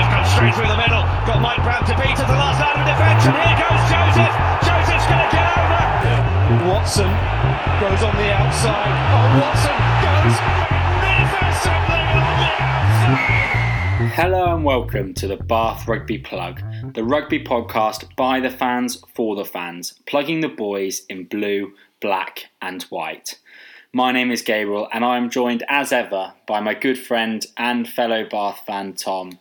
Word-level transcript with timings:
Joseph 0.00 0.16
comes 0.16 0.32
straight 0.32 0.54
through 0.54 0.68
the 0.68 0.80
middle. 0.80 1.04
Got 1.28 1.42
Mike 1.42 1.62
Brown 1.62 1.84
to 1.84 1.92
beat 2.00 2.16
at 2.16 2.24
the 2.24 2.32
last 2.32 2.56
line 2.56 2.72
of 2.72 2.88
defence, 2.88 3.20
and 3.20 3.36
here 3.36 3.52
goes 3.60 3.84
Joseph. 3.84 4.32
Joseph's 4.64 5.04
going 5.12 5.20
to 5.20 5.28
get 5.28 5.44
over. 5.60 6.72
Watson 6.72 7.12
goes 7.84 8.00
on 8.00 8.16
the 8.16 8.32
outside. 8.32 8.96
Oh, 9.12 9.28
Watson 9.44 9.76
goes. 10.00 10.36
Hello 14.16 14.54
and 14.54 14.64
welcome 14.64 15.12
to 15.12 15.28
the 15.28 15.36
Bath 15.36 15.86
Rugby 15.86 16.16
Plug, 16.16 16.62
the 16.94 17.04
rugby 17.04 17.44
podcast 17.44 18.16
by 18.16 18.40
the 18.40 18.48
fans 18.48 19.04
for 19.14 19.36
the 19.36 19.44
fans, 19.44 20.00
plugging 20.06 20.40
the 20.40 20.48
boys 20.48 21.02
in 21.10 21.24
blue, 21.24 21.74
black, 22.00 22.46
and 22.62 22.82
white. 22.84 23.38
My 23.92 24.12
name 24.12 24.30
is 24.30 24.40
Gabriel, 24.40 24.88
and 24.92 25.04
I 25.04 25.16
am 25.16 25.30
joined 25.30 25.64
as 25.68 25.92
ever 25.92 26.32
by 26.46 26.60
my 26.60 26.74
good 26.74 26.96
friend 26.96 27.44
and 27.56 27.88
fellow 27.88 28.24
Bath 28.24 28.62
fan 28.64 28.92
Tom. 28.94 29.32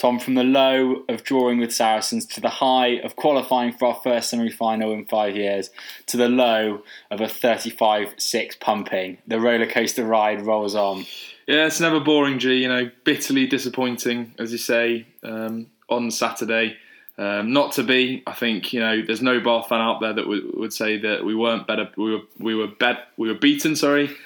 Tom, 0.00 0.18
from 0.18 0.34
the 0.34 0.44
low 0.44 1.04
of 1.10 1.24
drawing 1.24 1.58
with 1.58 1.74
Saracens 1.74 2.24
to 2.24 2.40
the 2.40 2.48
high 2.48 3.00
of 3.04 3.16
qualifying 3.16 3.74
for 3.74 3.88
our 3.88 4.00
first 4.02 4.30
semi 4.30 4.48
final 4.48 4.94
in 4.94 5.04
five 5.04 5.36
years 5.36 5.68
to 6.06 6.16
the 6.16 6.28
low 6.28 6.82
of 7.10 7.20
a 7.20 7.28
35 7.28 8.14
6 8.16 8.56
pumping, 8.60 9.18
the 9.26 9.38
roller 9.38 9.66
coaster 9.66 10.02
ride 10.06 10.40
rolls 10.40 10.74
on. 10.74 11.04
Yeah, 11.46 11.66
it's 11.66 11.80
never 11.80 12.00
boring, 12.00 12.38
G. 12.38 12.62
You 12.62 12.68
know, 12.68 12.90
bitterly 13.04 13.46
disappointing, 13.46 14.32
as 14.38 14.52
you 14.52 14.58
say, 14.58 15.06
um, 15.22 15.66
on 15.90 16.10
Saturday. 16.10 16.78
Um, 17.18 17.52
not 17.52 17.72
to 17.72 17.82
be. 17.82 18.22
I 18.26 18.32
think 18.32 18.72
you 18.72 18.80
know. 18.80 19.02
There's 19.02 19.20
no 19.20 19.38
Bath 19.38 19.68
fan 19.68 19.82
out 19.82 20.00
there 20.00 20.14
that 20.14 20.26
would, 20.26 20.54
would 20.54 20.72
say 20.72 20.96
that 20.96 21.26
we 21.26 21.34
weren't 21.34 21.66
better. 21.66 21.90
We 21.98 22.14
were 22.14 22.22
we 22.38 22.54
were 22.54 22.68
bet 22.68 23.08
we 23.18 23.28
were 23.28 23.38
beaten. 23.38 23.76
Sorry. 23.76 24.16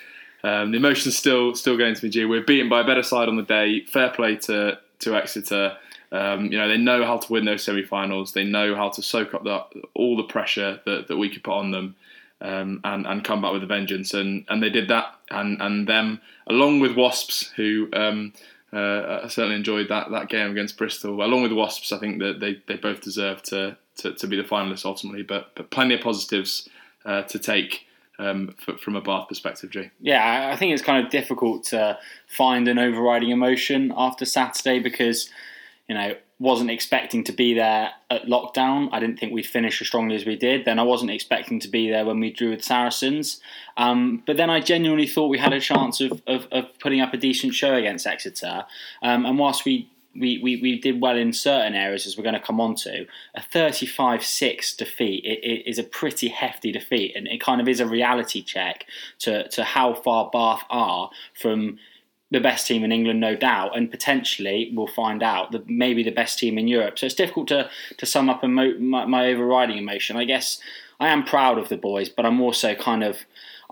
Um, 0.44 0.70
the 0.70 0.76
emotion's 0.76 1.16
still 1.16 1.56
still 1.56 1.76
going 1.76 1.96
to 1.96 2.04
me, 2.04 2.10
G. 2.10 2.24
We're 2.26 2.44
beaten 2.44 2.68
by 2.68 2.82
a 2.82 2.84
better 2.84 3.02
side 3.02 3.28
on 3.28 3.34
the 3.34 3.42
day. 3.42 3.84
Fair 3.86 4.10
play 4.10 4.36
to 4.36 4.78
to 5.04 5.16
Exeter. 5.16 5.76
Um, 6.12 6.52
you 6.52 6.58
know 6.58 6.68
they 6.68 6.76
know 6.76 7.04
how 7.04 7.18
to 7.18 7.32
win 7.32 7.44
those 7.44 7.64
semi-finals. 7.64 8.32
They 8.32 8.44
know 8.44 8.76
how 8.76 8.90
to 8.90 9.02
soak 9.02 9.34
up 9.34 9.44
the, 9.44 9.64
all 9.94 10.16
the 10.16 10.22
pressure 10.24 10.80
that, 10.86 11.08
that 11.08 11.16
we 11.16 11.28
could 11.28 11.42
put 11.42 11.54
on 11.54 11.70
them, 11.70 11.96
um, 12.40 12.80
and 12.84 13.06
and 13.06 13.24
come 13.24 13.42
back 13.42 13.52
with 13.52 13.62
a 13.62 13.66
vengeance. 13.66 14.14
And 14.14 14.44
and 14.48 14.62
they 14.62 14.70
did 14.70 14.88
that. 14.88 15.14
And 15.30 15.60
and 15.60 15.88
them 15.88 16.20
along 16.46 16.80
with 16.80 16.96
Wasps, 16.96 17.50
who 17.56 17.88
um, 17.92 18.32
uh, 18.72 19.20
I 19.24 19.28
certainly 19.28 19.56
enjoyed 19.56 19.88
that, 19.88 20.10
that 20.10 20.28
game 20.28 20.50
against 20.50 20.76
Bristol. 20.76 21.22
Along 21.22 21.42
with 21.42 21.52
Wasps, 21.52 21.92
I 21.92 21.98
think 21.98 22.18
that 22.18 22.40
they, 22.40 22.60
they 22.66 22.76
both 22.76 23.00
deserve 23.00 23.40
to, 23.44 23.76
to, 23.98 24.12
to 24.14 24.26
be 24.26 24.36
the 24.36 24.42
finalists 24.42 24.84
ultimately. 24.84 25.22
But 25.22 25.54
but 25.54 25.70
plenty 25.70 25.94
of 25.94 26.00
positives 26.00 26.68
uh, 27.04 27.22
to 27.22 27.38
take 27.38 27.86
um, 28.18 28.54
from 28.80 28.96
a 28.96 29.00
Bath 29.00 29.28
perspective, 29.28 29.70
Jay. 29.70 29.90
Yeah, 30.00 30.50
I 30.52 30.56
think 30.56 30.72
it's 30.72 30.82
kind 30.82 31.04
of 31.04 31.10
difficult 31.10 31.64
to 31.66 31.98
find 32.26 32.68
an 32.68 32.78
overriding 32.78 33.30
emotion 33.30 33.92
after 33.96 34.24
Saturday 34.24 34.78
because 34.78 35.30
you 35.88 35.94
know 35.94 36.14
wasn't 36.38 36.70
expecting 36.70 37.22
to 37.24 37.32
be 37.32 37.54
there 37.54 37.90
at 38.10 38.24
lockdown. 38.24 38.88
I 38.92 38.98
didn't 38.98 39.18
think 39.18 39.32
we'd 39.32 39.46
finish 39.46 39.80
as 39.80 39.86
strongly 39.86 40.16
as 40.16 40.26
we 40.26 40.36
did. 40.36 40.64
Then 40.64 40.78
I 40.78 40.82
wasn't 40.82 41.12
expecting 41.12 41.60
to 41.60 41.68
be 41.68 41.90
there 41.90 42.04
when 42.04 42.18
we 42.18 42.32
drew 42.32 42.50
with 42.50 42.64
Saracens. 42.64 43.40
Um, 43.76 44.22
but 44.26 44.36
then 44.36 44.50
I 44.50 44.60
genuinely 44.60 45.06
thought 45.06 45.28
we 45.28 45.38
had 45.38 45.52
a 45.52 45.60
chance 45.60 46.00
of, 46.00 46.22
of, 46.26 46.48
of 46.50 46.66
putting 46.80 47.00
up 47.00 47.14
a 47.14 47.16
decent 47.16 47.54
show 47.54 47.74
against 47.74 48.06
Exeter. 48.06 48.66
Um, 49.00 49.24
and 49.24 49.38
whilst 49.38 49.64
we, 49.64 49.90
we, 50.18 50.38
we, 50.42 50.60
we, 50.60 50.78
did 50.78 51.00
well 51.00 51.16
in 51.16 51.32
certain 51.32 51.74
areas, 51.74 52.06
as 52.06 52.16
we're 52.16 52.24
going 52.24 52.34
to 52.34 52.40
come 52.40 52.60
on 52.60 52.74
to, 52.76 53.06
a 53.34 53.42
35 53.42 54.24
6 54.24 54.76
defeat 54.76 55.24
it, 55.24 55.44
it 55.44 55.68
is 55.68 55.78
a 55.78 55.84
pretty 55.84 56.28
hefty 56.28 56.72
defeat. 56.72 57.14
And 57.16 57.26
it 57.26 57.40
kind 57.40 57.60
of 57.60 57.68
is 57.68 57.80
a 57.80 57.86
reality 57.86 58.42
check 58.42 58.86
to, 59.20 59.48
to 59.48 59.64
how 59.64 59.94
far 59.94 60.30
Bath 60.32 60.64
are 60.70 61.10
from 61.40 61.78
the 62.30 62.40
best 62.40 62.66
team 62.66 62.82
in 62.84 62.90
England, 62.90 63.20
no 63.20 63.36
doubt, 63.36 63.76
and 63.76 63.90
potentially 63.90 64.72
we'll 64.74 64.88
find 64.88 65.22
out 65.22 65.52
that 65.52 65.68
maybe 65.68 66.02
the 66.02 66.10
best 66.10 66.38
team 66.38 66.58
in 66.58 66.66
Europe. 66.66 66.98
So 66.98 67.06
it's 67.06 67.14
difficult 67.14 67.48
to 67.48 67.70
to 67.96 68.06
sum 68.06 68.28
up 68.28 68.42
my, 68.42 68.72
my, 68.78 69.26
overriding 69.26 69.78
emotion. 69.78 70.16
I 70.16 70.24
guess 70.24 70.58
I 70.98 71.08
am 71.08 71.24
proud 71.24 71.58
of 71.58 71.68
the 71.68 71.76
boys, 71.76 72.08
but 72.08 72.26
I'm 72.26 72.40
also 72.40 72.74
kind 72.74 73.04
of 73.04 73.18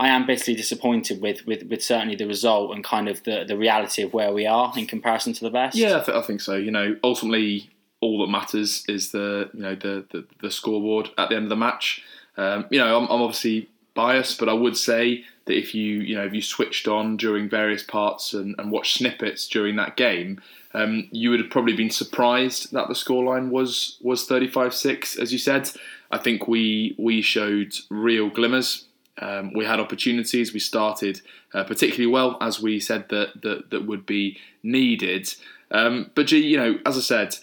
I 0.02 0.08
am 0.08 0.26
bitterly 0.26 0.56
disappointed 0.56 1.22
with, 1.22 1.46
with, 1.46 1.62
with 1.62 1.80
certainly 1.80 2.16
the 2.16 2.26
result 2.26 2.74
and 2.74 2.82
kind 2.82 3.08
of 3.08 3.22
the, 3.22 3.44
the 3.46 3.56
reality 3.56 4.02
of 4.02 4.12
where 4.12 4.32
we 4.32 4.46
are 4.46 4.72
in 4.76 4.84
comparison 4.84 5.32
to 5.34 5.44
the 5.44 5.50
best. 5.50 5.76
Yeah, 5.76 6.00
I, 6.00 6.04
th- 6.04 6.16
I 6.16 6.22
think 6.22 6.40
so. 6.40 6.56
You 6.56 6.72
know, 6.72 6.96
ultimately, 7.04 7.70
all 8.00 8.18
that 8.18 8.26
matters 8.26 8.84
is 8.88 9.12
the 9.12 9.48
you 9.54 9.60
know 9.60 9.76
the 9.76 10.04
the, 10.10 10.26
the 10.40 10.50
scoreboard 10.50 11.10
at 11.18 11.28
the 11.28 11.36
end 11.36 11.44
of 11.44 11.50
the 11.50 11.56
match. 11.56 12.02
Um, 12.36 12.66
you 12.68 12.80
know, 12.80 12.98
I'm, 12.98 13.04
I'm 13.04 13.22
obviously 13.22 13.68
biased, 13.94 14.40
but 14.40 14.48
I 14.48 14.54
would 14.54 14.76
say 14.76 15.22
that 15.44 15.56
if 15.56 15.72
you 15.72 16.00
you 16.00 16.16
know 16.16 16.24
if 16.24 16.34
you 16.34 16.42
switched 16.42 16.88
on 16.88 17.16
during 17.16 17.48
various 17.48 17.84
parts 17.84 18.34
and, 18.34 18.56
and 18.58 18.72
watched 18.72 18.96
snippets 18.96 19.46
during 19.46 19.76
that 19.76 19.96
game, 19.96 20.40
um, 20.74 21.08
you 21.12 21.30
would 21.30 21.38
have 21.38 21.50
probably 21.50 21.76
been 21.76 21.90
surprised 21.90 22.72
that 22.72 22.88
the 22.88 22.94
scoreline 22.94 23.50
was 23.50 23.98
was 24.02 24.26
35-6, 24.26 25.16
as 25.16 25.32
you 25.32 25.38
said. 25.38 25.70
I 26.10 26.18
think 26.18 26.48
we 26.48 26.96
we 26.98 27.22
showed 27.22 27.72
real 27.88 28.30
glimmers. 28.30 28.86
Um, 29.18 29.52
we 29.52 29.64
had 29.64 29.78
opportunities. 29.78 30.52
We 30.52 30.60
started 30.60 31.20
uh, 31.52 31.64
particularly 31.64 32.10
well, 32.12 32.38
as 32.40 32.60
we 32.60 32.80
said 32.80 33.08
that 33.10 33.42
that, 33.42 33.70
that 33.70 33.86
would 33.86 34.06
be 34.06 34.38
needed. 34.62 35.32
Um, 35.70 36.10
but 36.14 36.30
you 36.32 36.56
know, 36.56 36.78
as 36.86 36.96
I 36.96 37.00
said, 37.00 37.36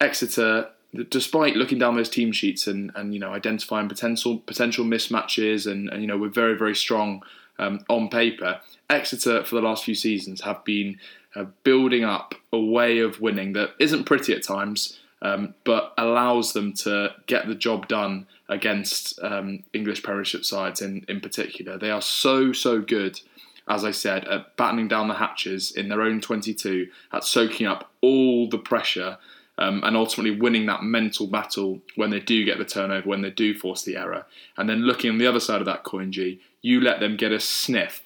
Exeter 0.00 0.68
despite 1.08 1.56
looking 1.56 1.78
down 1.78 1.96
those 1.96 2.08
team 2.08 2.30
sheets 2.30 2.66
and, 2.66 2.92
and 2.94 3.12
you 3.12 3.20
know 3.20 3.32
identifying 3.32 3.88
potential 3.88 4.38
potential 4.38 4.84
mismatches 4.84 5.70
and, 5.70 5.88
and 5.88 6.00
you 6.00 6.06
know 6.06 6.16
we're 6.16 6.28
very 6.28 6.56
very 6.56 6.74
strong 6.74 7.22
um, 7.58 7.84
on 7.88 8.08
paper. 8.08 8.60
Exeter 8.90 9.44
for 9.44 9.56
the 9.56 9.62
last 9.62 9.84
few 9.84 9.94
seasons 9.94 10.42
have 10.42 10.64
been 10.64 10.98
uh, 11.34 11.44
building 11.62 12.04
up 12.04 12.34
a 12.52 12.58
way 12.58 12.98
of 12.98 13.20
winning 13.20 13.54
that 13.54 13.70
isn't 13.78 14.04
pretty 14.04 14.32
at 14.32 14.42
times, 14.42 14.98
um, 15.22 15.54
but 15.64 15.92
allows 15.98 16.52
them 16.52 16.72
to 16.72 17.12
get 17.26 17.46
the 17.46 17.54
job 17.54 17.88
done 17.88 18.26
against 18.48 19.18
um, 19.22 19.64
English 19.72 20.02
Premiership 20.02 20.44
sides 20.44 20.82
in, 20.82 21.04
in 21.08 21.20
particular. 21.20 21.78
They 21.78 21.90
are 21.90 22.02
so 22.02 22.52
so 22.52 22.80
good. 22.80 23.20
As 23.66 23.82
I 23.82 23.92
said, 23.92 24.26
at 24.26 24.58
battening 24.58 24.88
down 24.88 25.08
the 25.08 25.14
hatches 25.14 25.72
in 25.72 25.88
their 25.88 26.02
own 26.02 26.20
22, 26.20 26.88
at 27.14 27.24
soaking 27.24 27.66
up 27.66 27.90
all 28.02 28.46
the 28.46 28.58
pressure 28.58 29.16
um, 29.56 29.82
and 29.84 29.96
ultimately 29.96 30.38
winning 30.38 30.66
that 30.66 30.82
mental 30.82 31.26
battle 31.26 31.80
when 31.96 32.10
they 32.10 32.20
do 32.20 32.44
get 32.44 32.58
the 32.58 32.64
turnover, 32.64 33.08
when 33.08 33.22
they 33.22 33.30
do 33.30 33.54
force 33.54 33.82
the 33.82 33.96
error. 33.96 34.26
And 34.56 34.68
then 34.68 34.80
looking 34.80 35.10
on 35.10 35.18
the 35.18 35.26
other 35.26 35.40
side 35.40 35.60
of 35.60 35.66
that 35.66 35.84
coin, 35.84 36.12
G, 36.12 36.40
you 36.60 36.80
let 36.80 37.00
them 37.00 37.16
get 37.16 37.32
a 37.32 37.40
sniff. 37.40 38.02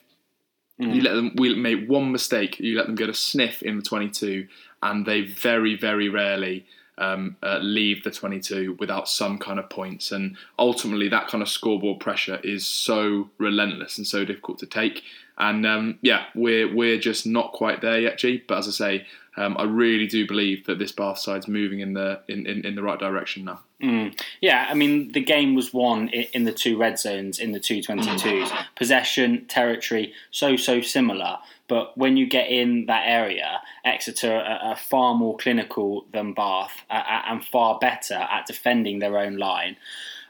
Mm. 0.81 0.95
You 0.95 1.03
let 1.03 1.15
them 1.15 1.33
we 1.37 1.55
make 1.55 1.89
one 1.89 2.13
mistake, 2.13 2.61
you 2.61 2.77
let 2.77 2.87
them 2.87 2.95
get 2.95 3.09
a 3.09 3.15
sniff 3.15 3.63
in 3.63 3.77
the 3.77 3.83
22, 3.83 4.47
and 4.83 5.07
they 5.07 5.23
very, 5.23 5.75
very 5.77 6.09
rarely 6.09 6.67
um, 6.99 7.37
uh, 7.43 7.59
leave 7.59 8.05
the 8.05 8.11
22 8.11 8.77
without 8.79 9.09
some 9.09 9.39
kind 9.39 9.59
of 9.59 9.71
points. 9.71 10.13
And 10.13 10.37
ultimately, 10.59 11.09
that 11.09 11.29
kind 11.29 11.43
of 11.43 11.49
scoreboard 11.49 12.01
pressure 12.01 12.41
is 12.43 12.67
so 12.67 13.31
relentless 13.39 13.99
and 13.99 14.07
so 14.07 14.25
difficult 14.25 14.59
to 14.59 14.67
take. 14.67 15.03
And 15.39 15.65
um, 15.65 15.99
yeah, 16.03 16.27
we're 16.35 16.73
we're 16.75 16.99
just 16.99 17.25
not 17.25 17.53
quite 17.53 17.81
there 17.81 18.01
yet, 18.01 18.19
G. 18.19 18.43
But 18.47 18.59
as 18.59 18.69
I 18.69 18.73
say, 18.73 19.07
um, 19.37 19.57
I 19.57 19.63
really 19.63 20.09
do 20.09 20.27
believe 20.27 20.67
that 20.67 20.81
this 20.81 20.91
Bath 20.91 21.19
side's 21.19 21.47
moving 21.47 21.79
in 21.79 21.93
the 21.95 22.21
in, 22.27 22.45
in, 22.45 22.67
in 22.67 22.75
the 22.75 22.83
right 22.83 22.99
direction 22.99 23.45
now. 23.45 23.61
Mm. 23.81 24.21
Yeah, 24.41 24.67
I 24.69 24.75
mean 24.75 25.13
the 25.13 25.23
game 25.23 25.55
was 25.55 25.73
won 25.73 26.09
in, 26.09 26.27
in 26.33 26.45
the 26.45 26.53
two 26.53 26.77
red 26.77 26.99
zones 26.99 27.39
in 27.39 27.53
the 27.53 27.61
two 27.61 27.81
twenty 27.81 28.17
twos. 28.19 28.51
Mm. 28.51 28.65
Possession, 28.75 29.47
territory, 29.47 30.13
so 30.33 30.57
so 30.57 30.81
similar. 30.81 31.39
But 31.69 31.97
when 31.97 32.17
you 32.17 32.27
get 32.27 32.49
in 32.49 32.87
that 32.87 33.05
area, 33.07 33.61
Exeter 33.85 34.35
are, 34.35 34.71
are 34.71 34.77
far 34.77 35.15
more 35.15 35.37
clinical 35.37 36.07
than 36.13 36.33
Bath 36.33 36.85
uh, 36.91 37.03
and 37.27 37.45
far 37.45 37.79
better 37.79 38.15
at 38.15 38.47
defending 38.47 38.99
their 38.99 39.19
own 39.19 39.37
line. 39.37 39.77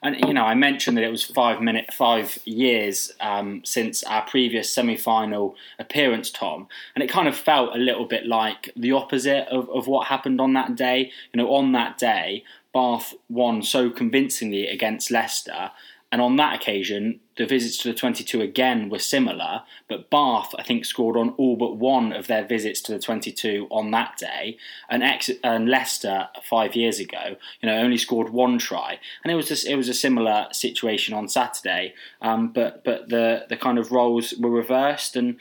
And 0.03 0.17
you 0.27 0.33
know, 0.33 0.45
I 0.45 0.55
mentioned 0.55 0.97
that 0.97 1.05
it 1.05 1.11
was 1.11 1.25
five 1.25 1.61
minute, 1.61 1.93
five 1.93 2.39
years 2.45 3.13
um, 3.21 3.63
since 3.65 4.05
our 4.05 4.23
previous 4.23 4.73
semi-final 4.73 5.57
appearance, 5.79 6.31
Tom, 6.31 6.69
and 6.95 7.03
it 7.03 7.11
kind 7.11 7.27
of 7.27 7.37
felt 7.37 7.75
a 7.75 7.79
little 7.79 8.05
bit 8.05 8.27
like 8.27 8.71
the 8.77 8.93
opposite 8.93 9.49
of, 9.49 9.69
of 9.71 9.87
what 9.87 10.07
happened 10.07 10.41
on 10.41 10.53
that 10.53 10.77
day. 10.77 11.11
You 11.33 11.39
know, 11.39 11.53
on 11.55 11.73
that 11.73 11.99
day, 11.99 12.45
Bath 12.73 13.15
won 13.29 13.63
so 13.63 13.91
convincingly 13.91 14.69
against 14.69 15.11
Leicester, 15.11 15.73
and 16.13 16.23
on 16.23 16.37
that 16.37 16.55
occasion, 16.55 17.21
the 17.39 17.47
visits 17.47 17.79
to 17.79 17.89
the 17.89 17.95
22 17.95 18.43
again 18.43 18.91
were 18.91 18.99
similar, 18.99 19.63
but 19.89 20.11
Bath, 20.11 20.55
I 20.59 20.65
think, 20.65 20.85
scored 20.85 21.17
on 21.17 21.31
all 21.39 21.57
but 21.57 21.77
one 21.77 22.13
of 22.13 22.27
their 22.27 22.45
visits 22.45 22.81
to 22.83 22.93
the 22.93 22.99
22 22.99 23.69
on 23.71 23.93
that 23.93 24.19
day, 24.19 24.59
and, 24.91 25.05
Ex- 25.05 25.31
and 25.45 25.69
Leicester 25.69 26.29
five 26.43 26.75
years 26.75 26.99
ago, 26.99 27.37
you 27.63 27.69
know, 27.69 27.79
only 27.79 27.97
scored 27.97 28.31
one 28.31 28.59
try, 28.59 28.99
and 29.23 29.33
it 29.33 29.37
was 29.37 29.49
just, 29.49 29.67
it 29.67 29.77
was 29.77 29.89
a 29.89 29.95
similar 29.95 30.49
situation 30.51 31.15
on 31.15 31.29
Saturday, 31.29 31.95
um, 32.21 32.49
but 32.53 32.85
but 32.85 33.09
the 33.09 33.47
the 33.49 33.57
kind 33.57 33.79
of 33.79 33.93
roles 33.93 34.35
were 34.35 34.51
reversed, 34.51 35.15
and 35.15 35.37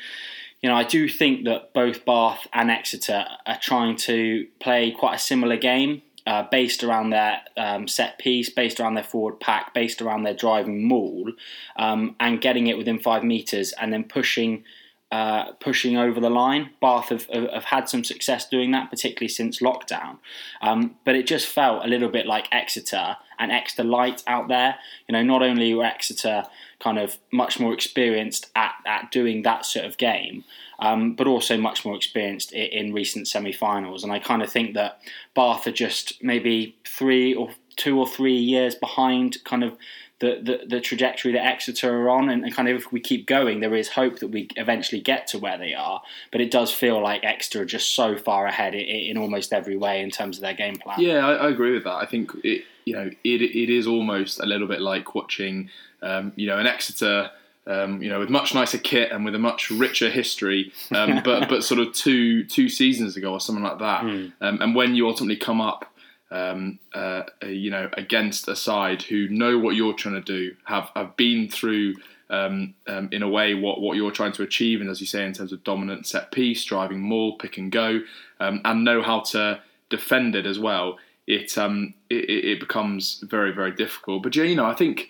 you 0.61 0.69
know, 0.69 0.75
I 0.75 0.83
do 0.83 1.09
think 1.09 1.45
that 1.45 1.73
both 1.73 2.05
Bath 2.05 2.47
and 2.53 2.69
Exeter 2.69 3.25
are 3.45 3.59
trying 3.59 3.95
to 3.97 4.47
play 4.59 4.91
quite 4.91 5.15
a 5.15 5.19
similar 5.19 5.57
game 5.57 6.03
uh, 6.27 6.43
based 6.51 6.83
around 6.83 7.09
their 7.09 7.41
um, 7.55 7.87
set 7.87 8.19
piece, 8.19 8.49
based 8.49 8.81
around 8.81 8.95
their 8.95 9.03
forward 9.03 9.39
pack, 9.39 9.73
based 9.73 10.01
around 10.01 10.23
their 10.23 10.33
driving 10.33 10.85
maul, 10.85 11.31
um, 11.77 12.17
and 12.19 12.41
getting 12.41 12.67
it 12.67 12.77
within 12.77 12.99
five 12.99 13.23
metres 13.23 13.73
and 13.79 13.93
then 13.93 14.03
pushing 14.03 14.65
uh, 15.11 15.53
pushing 15.53 15.95
over 15.97 16.19
the 16.19 16.29
line. 16.29 16.71
Bath 16.81 17.09
have, 17.09 17.27
have, 17.27 17.63
had 17.65 17.87
some 17.87 18.03
success 18.03 18.47
doing 18.47 18.71
that, 18.71 18.89
particularly 18.89 19.29
since 19.29 19.61
lockdown. 19.61 20.17
Um, 20.61 20.95
but 21.05 21.15
it 21.15 21.25
just 21.25 21.47
felt 21.47 21.85
a 21.85 21.87
little 21.87 22.09
bit 22.09 22.25
like 22.25 22.47
Exeter 22.51 23.15
and 23.39 23.51
Exeter 23.51 23.85
light 23.85 24.21
out 24.27 24.49
there. 24.49 24.75
You 25.07 25.13
know, 25.13 25.23
not 25.23 25.43
only 25.43 25.73
were 25.73 25.85
Exeter 25.85 26.43
kind 26.79 26.99
of 26.99 27.17
much 27.31 27.59
more 27.59 27.73
experienced 27.73 28.51
at, 28.55 28.73
at 28.85 29.11
doing 29.11 29.43
that 29.43 29.65
sort 29.65 29.85
of 29.85 29.97
game, 29.97 30.43
um, 30.79 31.15
but 31.15 31.25
also 31.25 31.57
much 31.57 31.85
more 31.85 31.95
experienced 31.95 32.51
in, 32.51 32.87
in 32.87 32.93
recent 32.93 33.27
semi-finals. 33.27 34.03
And 34.03 34.11
I 34.11 34.19
kind 34.19 34.41
of 34.41 34.51
think 34.51 34.73
that 34.73 34.99
Bath 35.35 35.67
are 35.67 35.71
just 35.71 36.21
maybe 36.21 36.75
three 36.85 37.33
or 37.33 37.51
two 37.77 37.97
or 37.97 38.07
three 38.07 38.37
years 38.37 38.75
behind, 38.75 39.37
kind 39.45 39.63
of 39.63 39.77
the, 40.19 40.39
the, 40.41 40.75
the 40.75 40.81
trajectory 40.81 41.31
that 41.33 41.45
Exeter 41.45 41.95
are 41.95 42.09
on, 42.09 42.29
and, 42.29 42.43
and, 42.43 42.53
kind 42.53 42.67
of 42.67 42.77
if 42.77 42.91
we 42.91 42.99
keep 42.99 43.27
going, 43.27 43.59
there 43.59 43.75
is 43.75 43.89
hope 43.89 44.19
that 44.19 44.29
we 44.29 44.49
eventually 44.55 44.99
get 44.99 45.27
to 45.27 45.37
where 45.37 45.57
they 45.57 45.75
are. 45.75 46.01
But 46.31 46.41
it 46.41 46.49
does 46.49 46.71
feel 46.71 47.01
like 47.01 47.23
Exeter 47.23 47.61
are 47.61 47.65
just 47.65 47.93
so 47.93 48.17
far 48.17 48.47
ahead 48.47 48.73
in, 48.73 48.81
in 48.81 49.17
almost 49.17 49.53
every 49.53 49.77
way 49.77 50.01
in 50.01 50.09
terms 50.09 50.37
of 50.37 50.41
their 50.41 50.55
game 50.55 50.77
plan. 50.77 50.99
Yeah, 50.99 51.25
I, 51.27 51.33
I 51.33 51.49
agree 51.49 51.71
with 51.71 51.83
that. 51.83 51.95
I 51.95 52.05
think 52.05 52.31
it, 52.43 52.63
you 52.85 52.93
know, 52.93 53.11
it, 53.23 53.41
it 53.41 53.69
is 53.69 53.85
almost 53.85 54.39
a 54.39 54.45
little 54.45 54.67
bit 54.67 54.81
like 54.81 55.13
watching, 55.13 55.69
um, 56.01 56.33
you 56.35 56.47
know, 56.47 56.57
an 56.57 56.67
Exeter. 56.67 57.31
Um, 57.67 58.01
you 58.01 58.07
know, 58.07 58.19
with 58.19 58.29
much 58.29 58.55
nicer 58.55 58.77
kit 58.77 59.11
and 59.11 59.25
with 59.25 59.35
a 59.35 59.39
much 59.39 59.69
richer 59.69 60.09
history, 60.09 60.71
um, 60.95 61.21
but 61.25 61.49
but 61.49 61.65
sort 61.65 61.81
of 61.81 61.91
two 61.91 62.45
two 62.45 62.69
seasons 62.69 63.17
ago 63.17 63.33
or 63.33 63.41
something 63.41 63.61
like 63.61 63.79
that. 63.79 64.03
Mm. 64.03 64.31
And 64.39 64.73
when 64.73 64.95
you 64.95 65.05
ultimately 65.05 65.35
come 65.35 65.59
up 65.59 65.93
um, 66.31 66.79
uh, 66.93 67.23
you 67.45 67.71
know, 67.71 67.89
against 67.93 68.47
a 68.47 68.55
side 68.55 69.01
who 69.03 69.27
know 69.29 69.57
what 69.57 69.75
you're 69.75 69.93
trying 69.93 70.15
to 70.15 70.21
do, 70.21 70.55
have 70.65 70.89
have 70.95 71.15
been 71.15 71.49
through 71.49 71.95
um, 72.29 72.73
um, 72.87 73.09
in 73.11 73.23
a 73.23 73.29
way 73.29 73.53
what 73.53 73.79
what 73.81 73.95
you're 73.95 74.11
trying 74.11 74.33
to 74.33 74.43
achieve, 74.43 74.81
and 74.81 74.89
as 74.89 74.99
you 74.99 75.07
say, 75.07 75.25
in 75.25 75.33
terms 75.33 75.53
of 75.53 75.63
dominant 75.63 76.05
set 76.05 76.31
piece, 76.31 76.63
driving 76.65 76.99
maul, 76.99 77.37
pick 77.37 77.57
and 77.57 77.71
go, 77.71 78.01
um, 78.39 78.61
and 78.65 78.83
know 78.83 79.01
how 79.01 79.21
to 79.21 79.61
defend 79.89 80.35
it 80.35 80.45
as 80.45 80.59
well. 80.59 80.97
It, 81.25 81.57
um, 81.57 81.93
it 82.09 82.29
it 82.29 82.59
becomes 82.59 83.19
very 83.21 83.51
very 83.51 83.71
difficult. 83.71 84.23
But 84.23 84.35
yeah, 84.35 84.43
you 84.43 84.55
know, 84.55 84.65
I 84.65 84.73
think. 84.73 85.09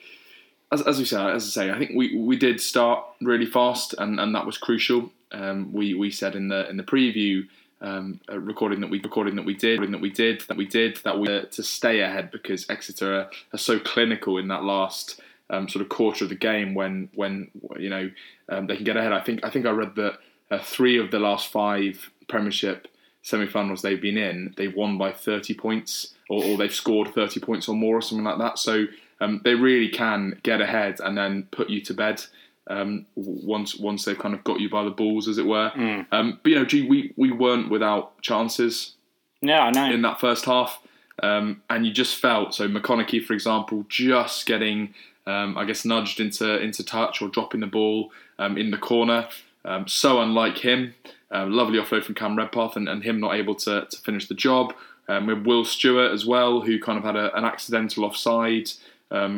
As, 0.69 0.81
as 0.81 0.99
we 0.99 1.05
said, 1.05 1.25
as 1.33 1.45
I 1.45 1.47
say, 1.47 1.71
I 1.71 1.79
think 1.79 1.91
we, 1.95 2.17
we 2.17 2.35
did 2.35 2.59
start 2.59 3.01
really 3.21 3.45
fast, 3.45 3.95
and, 3.97 4.19
and 4.19 4.35
that 4.35 4.45
was 4.45 4.57
crucial. 4.57 5.09
Um, 5.31 5.71
we 5.71 5.93
we 5.93 6.11
said 6.11 6.35
in 6.35 6.49
the 6.49 6.69
in 6.69 6.75
the 6.75 6.83
preview 6.83 7.47
um, 7.81 8.19
recording 8.29 8.81
that 8.81 8.89
we 8.89 8.99
recording 8.99 9.35
that 9.35 9.45
we 9.45 9.53
did 9.53 9.81
that 9.91 10.01
we 10.01 10.09
did 10.09 10.41
that 10.47 10.57
we 10.57 10.65
did 10.65 10.97
that 11.03 11.19
we 11.19 11.27
uh, 11.27 11.41
to 11.43 11.63
stay 11.63 12.01
ahead 12.01 12.31
because 12.31 12.67
Exeter 12.69 13.15
are, 13.15 13.29
are 13.53 13.57
so 13.59 13.79
clinical 13.79 14.37
in 14.37 14.47
that 14.47 14.63
last 14.63 15.21
um, 15.49 15.69
sort 15.69 15.83
of 15.83 15.89
quarter 15.89 16.25
of 16.25 16.29
the 16.29 16.35
game 16.35 16.73
when 16.73 17.09
when 17.13 17.51
you 17.77 17.89
know 17.89 18.09
um, 18.49 18.67
they 18.67 18.75
can 18.75 18.85
get 18.85 18.97
ahead. 18.97 19.13
I 19.13 19.21
think 19.21 19.45
I 19.45 19.49
think 19.49 19.65
I 19.65 19.71
read 19.71 19.95
that 19.95 20.17
uh, 20.49 20.59
three 20.59 20.97
of 20.97 21.11
the 21.11 21.19
last 21.19 21.51
five 21.51 22.09
Premiership 22.27 22.87
semi-finals 23.21 23.81
they've 23.81 24.01
been 24.01 24.17
in, 24.17 24.53
they've 24.55 24.73
won 24.73 24.97
by 24.97 25.11
30 25.11 25.53
points 25.55 26.13
or, 26.29 26.43
or 26.43 26.57
they've 26.57 26.73
scored 26.73 27.13
30 27.13 27.41
points 27.41 27.67
or 27.67 27.75
more 27.75 27.97
or 27.97 28.01
something 28.01 28.23
like 28.23 28.37
that. 28.37 28.57
So 28.57 28.85
um, 29.19 29.41
they 29.43 29.53
really 29.53 29.89
can 29.89 30.39
get 30.43 30.61
ahead 30.61 30.99
and 31.01 31.17
then 31.17 31.43
put 31.51 31.69
you 31.69 31.81
to 31.81 31.93
bed 31.93 32.23
um, 32.69 33.05
once 33.15 33.77
once 33.77 34.05
they've 34.05 34.17
kind 34.17 34.33
of 34.33 34.43
got 34.43 34.59
you 34.59 34.69
by 34.69 34.83
the 34.83 34.89
balls, 34.89 35.27
as 35.27 35.37
it 35.37 35.45
were. 35.45 35.71
Mm. 35.71 36.05
Um, 36.11 36.39
but 36.43 36.49
you 36.49 36.55
know, 36.55 36.65
gee, 36.65 36.87
we 36.87 37.13
we 37.15 37.31
weren't 37.31 37.69
without 37.69 38.21
chances. 38.21 38.95
Yeah, 39.41 39.61
I 39.61 39.71
know. 39.71 39.91
In 39.91 40.01
that 40.01 40.19
first 40.19 40.45
half, 40.45 40.81
um, 41.23 41.61
and 41.69 41.85
you 41.85 41.91
just 41.91 42.17
felt 42.17 42.53
so. 42.53 42.67
McConnochie, 42.67 43.23
for 43.23 43.33
example, 43.33 43.85
just 43.87 44.45
getting, 44.45 44.93
um, 45.25 45.57
I 45.57 45.65
guess, 45.65 45.85
nudged 45.85 46.19
into 46.19 46.59
into 46.61 46.83
touch 46.83 47.21
or 47.21 47.29
dropping 47.29 47.61
the 47.61 47.67
ball 47.67 48.11
um, 48.39 48.57
in 48.57 48.71
the 48.71 48.77
corner. 48.77 49.27
Um, 49.63 49.87
so 49.87 50.21
unlike 50.21 50.57
him, 50.57 50.93
uh, 51.31 51.45
lovely 51.45 51.79
offload 51.79 52.03
from 52.03 52.15
Cam 52.15 52.37
Redpath, 52.37 52.75
and, 52.75 52.89
and 52.89 53.03
him 53.03 53.19
not 53.19 53.35
able 53.35 53.55
to 53.55 53.87
to 53.89 53.97
finish 53.97 54.27
the 54.27 54.35
job. 54.35 54.73
Um, 55.09 55.25
with 55.25 55.45
Will 55.45 55.63
Stewart 55.63 56.11
as 56.11 56.25
well, 56.25 56.59
who 56.59 56.81
kind 56.81 56.97
of 56.97 57.05
had 57.05 57.15
a, 57.15 57.33
an 57.37 57.45
accidental 57.45 58.03
offside, 58.03 58.71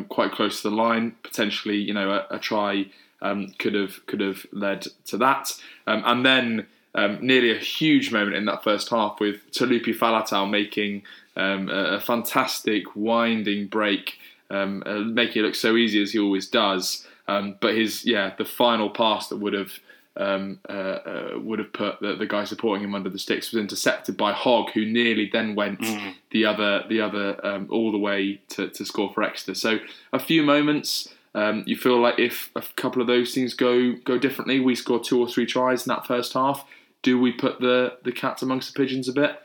quite 0.08 0.32
close 0.32 0.62
to 0.62 0.68
the 0.68 0.74
line, 0.74 1.14
potentially, 1.22 1.76
you 1.76 1.94
know, 1.94 2.10
a, 2.10 2.26
a 2.34 2.38
try 2.40 2.86
um, 3.22 3.52
could 3.58 3.74
have 3.74 4.04
could 4.06 4.20
have 4.20 4.46
led 4.52 4.86
to 5.06 5.16
that. 5.18 5.52
Um, 5.86 6.02
and 6.04 6.24
then 6.24 6.66
um, 6.94 7.18
nearly 7.20 7.52
a 7.52 7.58
huge 7.58 8.12
moment 8.12 8.36
in 8.36 8.44
that 8.46 8.64
first 8.64 8.90
half 8.90 9.20
with 9.20 9.50
Taulupe 9.52 9.96
Faletau 9.96 10.48
making 10.48 11.02
um, 11.36 11.68
a, 11.68 11.96
a, 11.96 12.00
fantastic 12.00 12.96
winding 12.96 13.68
break, 13.68 14.18
um, 14.50 14.82
uh, 14.84 14.98
making 14.98 15.42
it 15.42 15.46
look 15.46 15.54
so 15.54 15.76
easy 15.76 16.02
as 16.02 16.12
he 16.12 16.18
always 16.18 16.48
does. 16.48 17.06
Um, 17.28 17.56
but 17.60 17.76
his 17.76 18.04
yeah, 18.04 18.34
the 18.36 18.44
final 18.44 18.90
pass 18.90 19.28
that 19.28 19.36
would 19.36 19.52
have 19.52 19.72
um, 20.16 20.58
uh, 20.68 20.72
uh, 20.72 21.30
would 21.36 21.60
have 21.60 21.72
put 21.72 22.00
the, 22.00 22.16
the, 22.16 22.26
guy 22.26 22.44
supporting 22.44 22.84
him 22.84 22.94
under 22.94 23.08
the 23.08 23.18
sticks 23.18 23.52
was 23.52 23.60
intercepted 23.60 24.16
by 24.16 24.32
Hogg, 24.32 24.70
who 24.72 24.84
nearly 24.84 25.30
then 25.32 25.54
went 25.54 25.80
mm. 25.80 26.14
the 26.32 26.44
other 26.44 26.84
the 26.88 27.00
other 27.00 27.46
um, 27.46 27.68
all 27.70 27.92
the 27.92 27.98
way 27.98 28.40
to, 28.50 28.68
to 28.68 28.84
score 28.84 29.12
for 29.12 29.22
Exeter. 29.22 29.54
So 29.54 29.78
a 30.12 30.18
few 30.18 30.42
moments. 30.42 31.08
Um, 31.34 31.62
you 31.66 31.76
feel 31.76 32.00
like 32.00 32.18
if 32.18 32.50
a 32.56 32.62
couple 32.76 33.00
of 33.00 33.06
those 33.06 33.34
things 33.34 33.54
go 33.54 33.94
go 34.04 34.18
differently, 34.18 34.60
we 34.60 34.74
score 34.74 35.00
two 35.00 35.20
or 35.20 35.28
three 35.28 35.46
tries 35.46 35.86
in 35.86 35.90
that 35.90 36.06
first 36.06 36.32
half. 36.34 36.64
Do 37.02 37.18
we 37.18 37.32
put 37.32 37.60
the 37.60 37.98
the 38.02 38.12
cats 38.12 38.42
amongst 38.42 38.72
the 38.72 38.82
pigeons 38.82 39.08
a 39.08 39.12
bit? 39.12 39.40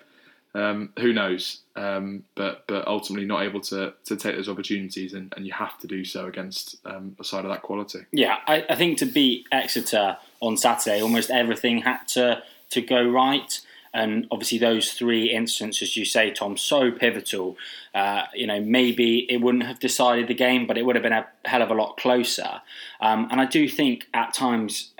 Um, 0.55 0.93
who 0.99 1.11
knows? 1.11 1.61
Um, 1.75 2.23
but 2.33 2.63
but 2.67 2.87
ultimately 2.87 3.27
not 3.27 3.43
able 3.43 3.59
to 3.61 3.93
to 4.05 4.15
take 4.15 4.35
those 4.35 4.49
opportunities, 4.49 5.13
and, 5.13 5.33
and 5.35 5.45
you 5.45 5.53
have 5.53 5.77
to 5.79 5.87
do 5.87 6.03
so 6.05 6.25
against 6.25 6.77
um, 6.85 7.15
a 7.19 7.23
side 7.23 7.45
of 7.45 7.51
that 7.51 7.61
quality. 7.61 8.05
Yeah, 8.11 8.37
I, 8.47 8.65
I 8.69 8.75
think 8.75 8.97
to 8.99 9.05
beat 9.05 9.47
Exeter 9.51 10.17
on 10.39 10.57
Saturday, 10.57 11.01
almost 11.01 11.29
everything 11.29 11.79
had 11.79 12.07
to 12.09 12.41
to 12.71 12.81
go 12.81 13.07
right. 13.07 13.59
And 13.95 14.27
obviously, 14.29 14.57
those 14.57 14.91
three 14.91 15.31
instances, 15.31 15.95
you 15.95 16.03
say, 16.05 16.31
Tom, 16.31 16.57
so 16.57 16.91
pivotal. 16.91 17.57
Uh, 17.93 18.23
you 18.33 18.45
know, 18.45 18.59
maybe 18.59 19.25
it 19.31 19.37
wouldn't 19.37 19.65
have 19.65 19.79
decided 19.79 20.27
the 20.27 20.35
game, 20.35 20.67
but 20.67 20.77
it 20.77 20.85
would 20.85 20.95
have 20.95 21.03
been 21.03 21.13
a 21.13 21.25
hell 21.45 21.61
of 21.61 21.71
a 21.71 21.73
lot 21.73 21.95
closer. 21.95 22.61
Um, 22.99 23.29
and 23.31 23.39
I 23.39 23.45
do 23.45 23.69
think 23.69 24.05
at 24.13 24.33
times 24.33 24.91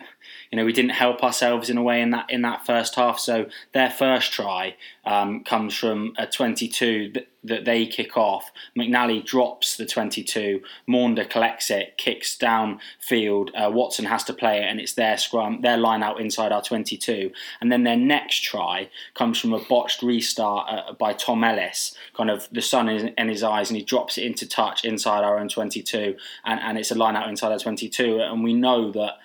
you 0.51 0.57
know 0.57 0.65
we 0.65 0.71
didn't 0.71 0.91
help 0.91 1.21
ourselves 1.23 1.69
in 1.69 1.77
a 1.77 1.83
way 1.83 2.01
in 2.01 2.11
that 2.11 2.29
in 2.29 2.41
that 2.43 2.65
first 2.65 2.95
half. 2.95 3.19
So 3.19 3.47
their 3.73 3.89
first 3.89 4.31
try 4.31 4.75
um, 5.03 5.43
comes 5.43 5.75
from 5.75 6.13
a 6.17 6.25
22 6.25 7.11
that, 7.13 7.27
that, 7.47 7.65
they 7.65 7.85
kick 7.85 8.17
off. 8.17 8.51
McNally 8.77 9.23
drops 9.23 9.77
the 9.77 9.85
22. 9.85 10.61
Maunder 10.87 11.25
collects 11.25 11.69
it, 11.69 11.97
kicks 11.97 12.37
down 12.37 12.79
field. 12.99 13.51
Uh, 13.55 13.69
Watson 13.71 14.05
has 14.05 14.23
to 14.25 14.33
play 14.33 14.59
it, 14.59 14.65
and 14.65 14.79
it's 14.79 14.93
their 14.93 15.17
scrum, 15.17 15.61
their 15.61 15.77
line 15.77 16.03
out 16.03 16.19
inside 16.19 16.51
our 16.51 16.61
22. 16.61 17.31
And 17.61 17.71
then 17.71 17.83
their 17.83 17.97
next 17.97 18.43
try 18.43 18.89
comes 19.13 19.39
from 19.39 19.53
a 19.53 19.59
botched 19.59 20.01
restart 20.01 20.67
uh, 20.69 20.93
by 20.93 21.13
Tom 21.13 21.43
Ellis. 21.43 21.95
Kind 22.15 22.29
of 22.29 22.47
the 22.51 22.61
sun 22.61 22.89
in, 22.89 23.27
his 23.27 23.43
eyes, 23.43 23.69
and 23.69 23.77
he 23.77 23.83
drops 23.83 24.17
it 24.17 24.25
into 24.25 24.47
touch 24.47 24.85
inside 24.85 25.23
our 25.23 25.37
own 25.39 25.49
22, 25.49 26.15
and, 26.45 26.59
and 26.59 26.77
it's 26.77 26.91
a 26.91 26.95
line 26.95 27.15
out 27.15 27.29
inside 27.29 27.51
our 27.51 27.59
22. 27.59 28.19
And 28.19 28.43
we 28.43 28.53
know 28.53 28.91
that 28.91 29.15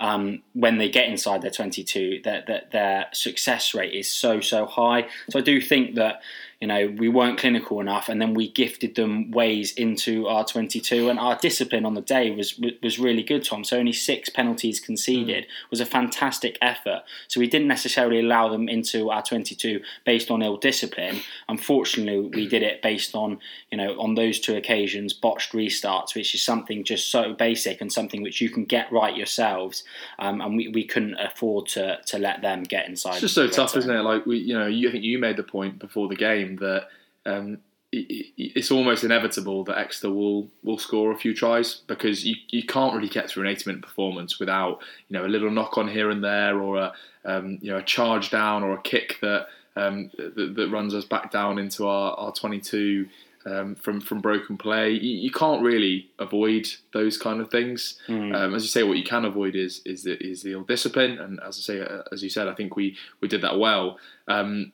um, 0.00 0.42
when 0.54 0.78
they 0.78 0.88
get 0.88 1.08
inside 1.08 1.42
their 1.42 1.50
22, 1.50 2.22
that, 2.24 2.46
that 2.46 2.70
their 2.72 3.06
success 3.12 3.74
rate 3.74 3.92
is 3.92 4.08
so, 4.08 4.40
so 4.40 4.64
high. 4.64 5.06
So 5.28 5.38
I 5.38 5.42
do 5.42 5.60
think 5.60 5.94
that 5.96 6.22
you 6.60 6.68
know, 6.68 6.94
we 6.98 7.08
weren't 7.08 7.38
clinical 7.38 7.80
enough, 7.80 8.10
and 8.10 8.20
then 8.20 8.34
we 8.34 8.50
gifted 8.50 8.94
them 8.94 9.30
ways 9.30 9.72
into 9.72 10.26
our 10.26 10.44
22, 10.44 11.08
and 11.08 11.18
our 11.18 11.34
discipline 11.36 11.86
on 11.86 11.94
the 11.94 12.02
day 12.02 12.30
was 12.30 12.60
was 12.82 12.98
really 12.98 13.22
good, 13.22 13.44
Tom. 13.44 13.64
So 13.64 13.78
only 13.78 13.94
six 13.94 14.28
penalties 14.28 14.78
conceded 14.78 15.44
mm. 15.44 15.70
was 15.70 15.80
a 15.80 15.86
fantastic 15.86 16.58
effort. 16.60 17.02
So 17.28 17.40
we 17.40 17.48
didn't 17.48 17.68
necessarily 17.68 18.20
allow 18.20 18.50
them 18.50 18.68
into 18.68 19.10
our 19.10 19.22
22 19.22 19.80
based 20.04 20.30
on 20.30 20.42
ill 20.42 20.58
discipline. 20.58 21.20
Unfortunately, 21.48 22.28
we 22.28 22.46
did 22.46 22.62
it 22.62 22.82
based 22.82 23.14
on 23.14 23.38
you 23.70 23.78
know 23.78 23.98
on 23.98 24.14
those 24.14 24.38
two 24.38 24.54
occasions 24.54 25.14
botched 25.14 25.52
restarts, 25.52 26.14
which 26.14 26.34
is 26.34 26.44
something 26.44 26.84
just 26.84 27.10
so 27.10 27.32
basic 27.32 27.80
and 27.80 27.90
something 27.90 28.22
which 28.22 28.42
you 28.42 28.50
can 28.50 28.66
get 28.66 28.92
right 28.92 29.16
yourselves, 29.16 29.82
um, 30.18 30.42
and 30.42 30.58
we, 30.58 30.68
we 30.68 30.84
couldn't 30.84 31.14
afford 31.14 31.68
to 31.68 32.00
to 32.04 32.18
let 32.18 32.42
them 32.42 32.64
get 32.64 32.86
inside. 32.86 33.12
It's 33.12 33.20
just 33.22 33.34
so 33.34 33.48
tough, 33.48 33.74
isn't 33.78 33.90
it? 33.90 34.02
Like 34.02 34.26
we, 34.26 34.36
you 34.36 34.52
know, 34.52 34.66
you, 34.66 34.90
I 34.90 34.92
think 34.92 35.04
you 35.04 35.18
made 35.18 35.38
the 35.38 35.42
point 35.42 35.78
before 35.78 36.06
the 36.06 36.16
game 36.16 36.49
game 36.50 36.56
that 36.56 36.88
um, 37.26 37.58
it's 37.92 38.70
almost 38.70 39.02
inevitable 39.02 39.64
that 39.64 39.78
Exeter 39.78 40.12
will 40.12 40.48
will 40.62 40.78
score 40.78 41.10
a 41.10 41.16
few 41.16 41.34
tries 41.34 41.74
because 41.86 42.24
you, 42.24 42.36
you 42.48 42.62
can't 42.62 42.94
really 42.94 43.08
get 43.08 43.28
through 43.28 43.42
an 43.42 43.48
80 43.48 43.70
minute 43.70 43.82
performance 43.82 44.38
without 44.38 44.80
you 45.08 45.18
know 45.18 45.26
a 45.26 45.28
little 45.28 45.50
knock 45.50 45.76
on 45.76 45.88
here 45.88 46.08
and 46.08 46.22
there 46.22 46.60
or 46.60 46.76
a 46.78 46.92
um, 47.24 47.58
you 47.60 47.70
know 47.70 47.78
a 47.78 47.82
charge 47.82 48.30
down 48.30 48.62
or 48.62 48.74
a 48.74 48.82
kick 48.82 49.18
that 49.22 49.48
um, 49.76 50.10
that, 50.16 50.54
that, 50.56 50.68
runs 50.70 50.94
us 50.94 51.04
back 51.04 51.30
down 51.30 51.58
into 51.58 51.86
our, 51.86 52.12
our 52.14 52.32
22 52.32 53.08
um, 53.46 53.74
from 53.74 54.00
from 54.00 54.20
broken 54.20 54.56
play. 54.56 54.90
You, 54.90 55.16
you, 55.16 55.30
can't 55.30 55.62
really 55.62 56.10
avoid 56.18 56.68
those 56.92 57.16
kind 57.16 57.40
of 57.40 57.50
things. 57.50 57.98
Mm. 58.08 58.54
as 58.54 58.62
you 58.62 58.68
say, 58.68 58.82
what 58.82 58.98
you 58.98 59.04
can 59.04 59.24
avoid 59.24 59.56
is 59.56 59.80
is 59.84 60.04
the, 60.04 60.16
is 60.22 60.42
the 60.42 60.52
ill 60.52 60.62
discipline, 60.62 61.18
and 61.18 61.40
as 61.40 61.58
I 61.58 61.60
say, 61.60 61.80
uh, 61.80 62.02
as 62.12 62.22
you 62.22 62.30
said, 62.30 62.48
I 62.48 62.54
think 62.54 62.76
we 62.76 62.96
we 63.20 63.28
did 63.28 63.42
that 63.42 63.58
well. 63.58 63.98
Um, 64.28 64.72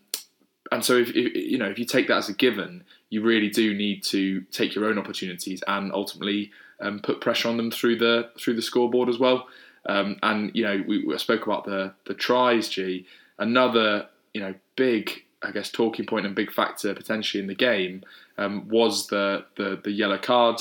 and 0.72 0.84
so 0.84 0.96
if, 0.96 1.10
if, 1.10 1.34
you 1.34 1.58
know 1.58 1.68
if 1.68 1.78
you 1.78 1.84
take 1.84 2.08
that 2.08 2.16
as 2.16 2.28
a 2.28 2.34
given, 2.34 2.84
you 3.10 3.22
really 3.22 3.50
do 3.50 3.74
need 3.74 4.02
to 4.04 4.42
take 4.52 4.74
your 4.74 4.86
own 4.86 4.98
opportunities 4.98 5.62
and 5.66 5.92
ultimately 5.92 6.50
um, 6.80 7.00
put 7.00 7.20
pressure 7.20 7.48
on 7.48 7.56
them 7.56 7.70
through 7.70 7.96
the 7.96 8.30
through 8.38 8.54
the 8.54 8.62
scoreboard 8.62 9.08
as 9.08 9.18
well. 9.18 9.46
Um, 9.88 10.16
and 10.22 10.50
you 10.54 10.64
know, 10.64 10.82
we, 10.86 11.04
we, 11.04 11.16
spoke 11.18 11.46
about 11.46 11.64
the 11.64 11.94
the 12.06 12.14
tries. 12.14 12.68
G 12.68 13.06
another 13.38 14.08
you 14.34 14.40
know 14.40 14.54
big, 14.76 15.10
I 15.42 15.50
guess, 15.50 15.70
talking 15.70 16.06
point 16.06 16.26
and 16.26 16.34
big 16.34 16.52
factor 16.52 16.94
potentially 16.94 17.40
in 17.40 17.46
the 17.46 17.54
game 17.54 18.02
um, 18.38 18.68
was 18.68 19.08
the, 19.08 19.44
the 19.56 19.80
the 19.82 19.90
yellow 19.90 20.18
card 20.18 20.60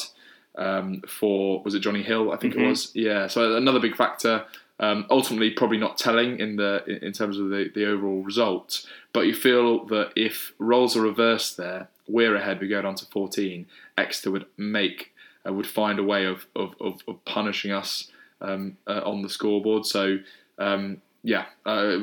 um, 0.57 1.01
for 1.07 1.61
was 1.63 1.75
it 1.75 1.79
Jonny 1.79 2.03
Hill? 2.03 2.31
I 2.31 2.37
think 2.37 2.53
mm-hmm. 2.53 2.65
it 2.65 2.69
was. 2.69 2.91
Yeah, 2.95 3.27
so 3.27 3.55
another 3.55 3.79
big 3.79 3.95
factor. 3.95 4.45
Um, 4.79 5.05
ultimately, 5.09 5.51
probably 5.51 5.77
not 5.77 5.97
telling 5.97 6.39
in 6.39 6.57
the 6.57 6.83
in 7.01 7.13
terms 7.13 7.39
of 7.39 7.49
the, 7.49 7.71
the 7.73 7.85
overall 7.85 8.21
result. 8.21 8.85
But 9.13 9.21
you 9.21 9.33
feel 9.33 9.85
that 9.85 10.11
if 10.15 10.53
roles 10.59 10.97
are 10.97 11.01
reversed 11.01 11.55
there, 11.55 11.89
we're 12.07 12.35
ahead. 12.35 12.59
We 12.59 12.67
go 12.67 12.81
down 12.81 12.95
to 12.95 13.05
14. 13.05 13.67
Exeter 13.97 14.31
would 14.31 14.45
make 14.57 15.13
uh, 15.47 15.53
would 15.53 15.67
find 15.67 15.97
a 15.97 16.03
way 16.03 16.25
of 16.25 16.47
of, 16.55 16.75
of, 16.81 17.01
of 17.07 17.23
punishing 17.23 17.71
us 17.71 18.11
um, 18.41 18.77
uh, 18.85 19.01
on 19.05 19.21
the 19.21 19.29
scoreboard. 19.29 19.85
So 19.85 20.19
um, 20.57 21.01
yeah, 21.23 21.45
uh, 21.65 21.97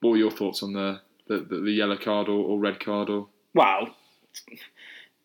what 0.00 0.10
were 0.10 0.16
your 0.16 0.30
thoughts 0.30 0.62
on 0.62 0.72
the 0.72 1.00
the, 1.26 1.38
the, 1.38 1.72
yellow 1.72 1.96
card 1.96 2.28
or, 2.28 2.44
or, 2.44 2.58
red 2.58 2.80
card 2.80 3.08
or? 3.08 3.28
Well, 3.54 3.96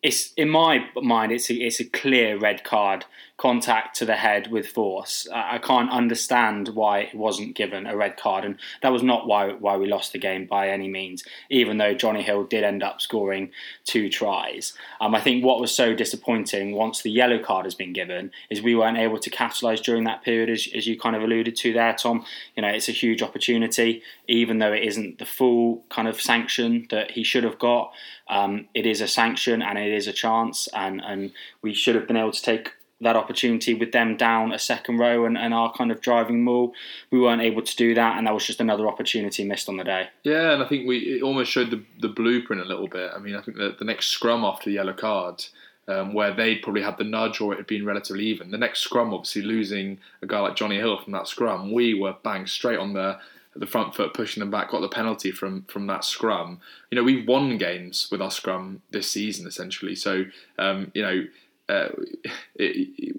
it's 0.02 0.32
in 0.34 0.48
my 0.48 0.86
mind, 0.96 1.32
it's 1.32 1.50
a, 1.50 1.54
it's 1.54 1.80
a 1.80 1.84
clear 1.84 2.38
red 2.38 2.64
card 2.64 3.04
contact 3.36 3.96
to 3.96 4.04
the 4.04 4.16
head 4.16 4.50
with 4.50 4.68
force. 4.68 5.26
I 5.32 5.56
can't 5.56 5.90
understand 5.90 6.68
why 6.68 7.00
it 7.00 7.14
wasn't 7.14 7.56
given 7.56 7.86
a 7.86 7.96
red 7.96 8.18
card, 8.18 8.44
and 8.44 8.56
that 8.82 8.92
was 8.92 9.02
not 9.02 9.26
why 9.26 9.52
why 9.52 9.76
we 9.76 9.86
lost 9.86 10.12
the 10.12 10.18
game 10.18 10.46
by 10.46 10.68
any 10.68 10.88
means. 10.88 11.24
Even 11.48 11.78
though 11.78 11.94
Jonny 11.94 12.22
Hill 12.22 12.44
did 12.44 12.64
end 12.64 12.82
up 12.82 13.00
scoring 13.00 13.50
two 13.84 14.08
tries, 14.08 14.74
um, 15.00 15.14
I 15.14 15.20
think 15.20 15.44
what 15.44 15.60
was 15.60 15.74
so 15.74 15.94
disappointing 15.94 16.74
once 16.74 17.02
the 17.02 17.10
yellow 17.10 17.38
card 17.38 17.64
has 17.64 17.74
been 17.74 17.92
given 17.92 18.30
is 18.50 18.60
we 18.60 18.74
weren't 18.74 18.98
able 18.98 19.18
to 19.18 19.30
capitalise 19.30 19.80
during 19.80 20.04
that 20.04 20.22
period, 20.22 20.48
as, 20.48 20.68
as 20.74 20.86
you 20.86 20.98
kind 20.98 21.16
of 21.16 21.22
alluded 21.22 21.56
to 21.56 21.72
there, 21.72 21.94
Tom. 21.94 22.24
You 22.56 22.62
know, 22.62 22.68
it's 22.68 22.88
a 22.88 22.92
huge 22.92 23.22
opportunity, 23.22 24.02
even 24.28 24.58
though 24.58 24.72
it 24.72 24.84
isn't 24.84 25.18
the 25.18 25.26
full 25.26 25.82
kind 25.90 26.08
of 26.08 26.20
sanction 26.20 26.86
that 26.90 27.12
he 27.12 27.24
should 27.24 27.44
have 27.44 27.58
got. 27.58 27.92
Um, 28.28 28.68
it 28.74 28.86
is 28.86 29.00
a 29.00 29.08
sanction 29.08 29.60
and 29.60 29.76
it 29.76 29.89
is 29.90 30.06
a 30.06 30.12
chance, 30.12 30.68
and 30.74 31.00
and 31.04 31.32
we 31.62 31.74
should 31.74 31.94
have 31.94 32.06
been 32.06 32.16
able 32.16 32.32
to 32.32 32.42
take 32.42 32.72
that 33.00 33.16
opportunity 33.16 33.72
with 33.72 33.92
them 33.92 34.16
down 34.16 34.52
a 34.52 34.58
second 34.58 34.98
row 34.98 35.24
and, 35.24 35.38
and 35.38 35.54
our 35.54 35.72
kind 35.72 35.90
of 35.90 36.00
driving 36.00 36.44
maul. 36.44 36.74
We 37.10 37.18
weren't 37.18 37.40
able 37.40 37.62
to 37.62 37.76
do 37.76 37.94
that, 37.94 38.18
and 38.18 38.26
that 38.26 38.34
was 38.34 38.46
just 38.46 38.60
another 38.60 38.86
opportunity 38.86 39.44
missed 39.44 39.68
on 39.68 39.78
the 39.78 39.84
day. 39.84 40.08
Yeah, 40.22 40.52
and 40.52 40.62
I 40.62 40.68
think 40.68 40.86
we 40.86 40.98
it 40.98 41.22
almost 41.22 41.50
showed 41.50 41.70
the, 41.70 41.82
the 42.00 42.08
blueprint 42.08 42.62
a 42.62 42.66
little 42.66 42.88
bit. 42.88 43.10
I 43.14 43.18
mean, 43.18 43.36
I 43.36 43.42
think 43.42 43.56
the, 43.56 43.74
the 43.78 43.84
next 43.84 44.08
scrum 44.08 44.44
after 44.44 44.68
the 44.68 44.74
yellow 44.74 44.92
card, 44.92 45.44
um, 45.88 46.12
where 46.12 46.34
they'd 46.34 46.62
probably 46.62 46.82
had 46.82 46.98
the 46.98 47.04
nudge 47.04 47.40
or 47.40 47.54
it 47.54 47.56
had 47.56 47.66
been 47.66 47.86
relatively 47.86 48.26
even, 48.26 48.50
the 48.50 48.58
next 48.58 48.80
scrum, 48.80 49.14
obviously 49.14 49.42
losing 49.42 49.98
a 50.22 50.26
guy 50.26 50.40
like 50.40 50.56
Jonny 50.56 50.76
Hill 50.76 51.00
from 51.00 51.14
that 51.14 51.26
scrum, 51.26 51.72
we 51.72 51.94
were 51.94 52.14
bang 52.22 52.46
straight 52.46 52.78
on 52.78 52.92
the 52.92 53.18
the 53.56 53.66
front 53.66 53.94
foot, 53.94 54.14
pushing 54.14 54.40
them 54.40 54.50
back, 54.50 54.70
got 54.70 54.80
the 54.80 54.88
penalty 54.88 55.30
from 55.30 55.62
from 55.64 55.86
that 55.88 56.04
scrum. 56.04 56.60
You 56.90 56.96
know, 56.96 57.04
we've 57.04 57.26
won 57.26 57.58
games 57.58 58.08
with 58.10 58.22
our 58.22 58.30
scrum 58.30 58.82
this 58.90 59.10
season 59.10 59.46
essentially. 59.46 59.94
So 59.94 60.24
um, 60.58 60.90
you 60.94 61.02
know 61.02 61.24
uh, 61.68 61.88
it, 62.54 62.88
it, 62.98 63.16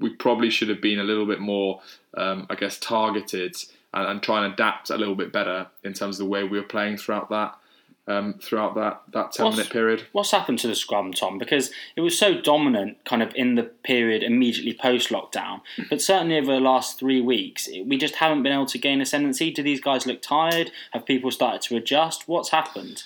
we 0.00 0.10
probably 0.10 0.50
should 0.50 0.68
have 0.68 0.82
been 0.82 0.98
a 0.98 1.04
little 1.04 1.26
bit 1.26 1.40
more, 1.40 1.80
um, 2.16 2.46
I 2.50 2.56
guess, 2.56 2.78
targeted 2.78 3.56
and, 3.92 4.06
and 4.06 4.22
try 4.22 4.44
and 4.44 4.52
adapt 4.52 4.90
a 4.90 4.96
little 4.96 5.14
bit 5.14 5.32
better 5.32 5.68
in 5.82 5.92
terms 5.92 6.20
of 6.20 6.26
the 6.26 6.30
way 6.30 6.44
we 6.44 6.58
were 6.58 6.64
playing 6.64 6.96
throughout 6.96 7.30
that 7.30 7.56
um, 8.06 8.34
throughout 8.34 8.74
that, 8.74 9.02
that 9.12 9.32
10 9.32 9.44
what's, 9.44 9.56
minute 9.56 9.72
period. 9.72 10.06
What's 10.12 10.30
happened 10.30 10.58
to 10.60 10.68
the 10.68 10.74
scrum, 10.74 11.12
Tom? 11.12 11.38
Because 11.38 11.70
it 11.96 12.00
was 12.00 12.18
so 12.18 12.40
dominant 12.40 12.98
kind 13.04 13.22
of 13.22 13.34
in 13.34 13.54
the 13.54 13.62
period 13.62 14.22
immediately 14.22 14.74
post 14.74 15.08
lockdown. 15.08 15.60
But 15.88 16.02
certainly 16.02 16.36
over 16.36 16.52
the 16.52 16.60
last 16.60 16.98
three 16.98 17.20
weeks, 17.20 17.68
we 17.86 17.96
just 17.96 18.16
haven't 18.16 18.42
been 18.42 18.52
able 18.52 18.66
to 18.66 18.78
gain 18.78 19.00
ascendancy. 19.00 19.50
Do 19.50 19.62
these 19.62 19.80
guys 19.80 20.06
look 20.06 20.20
tired? 20.20 20.70
Have 20.92 21.06
people 21.06 21.30
started 21.30 21.62
to 21.62 21.76
adjust? 21.76 22.28
What's 22.28 22.50
happened? 22.50 23.04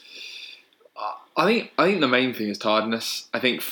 I 1.37 1.45
think 1.47 1.71
I 1.79 1.85
think 1.87 2.01
the 2.01 2.09
main 2.09 2.35
thing 2.35 2.49
is 2.49 2.59
tiredness. 2.59 3.29
I 3.33 3.39
think 3.39 3.63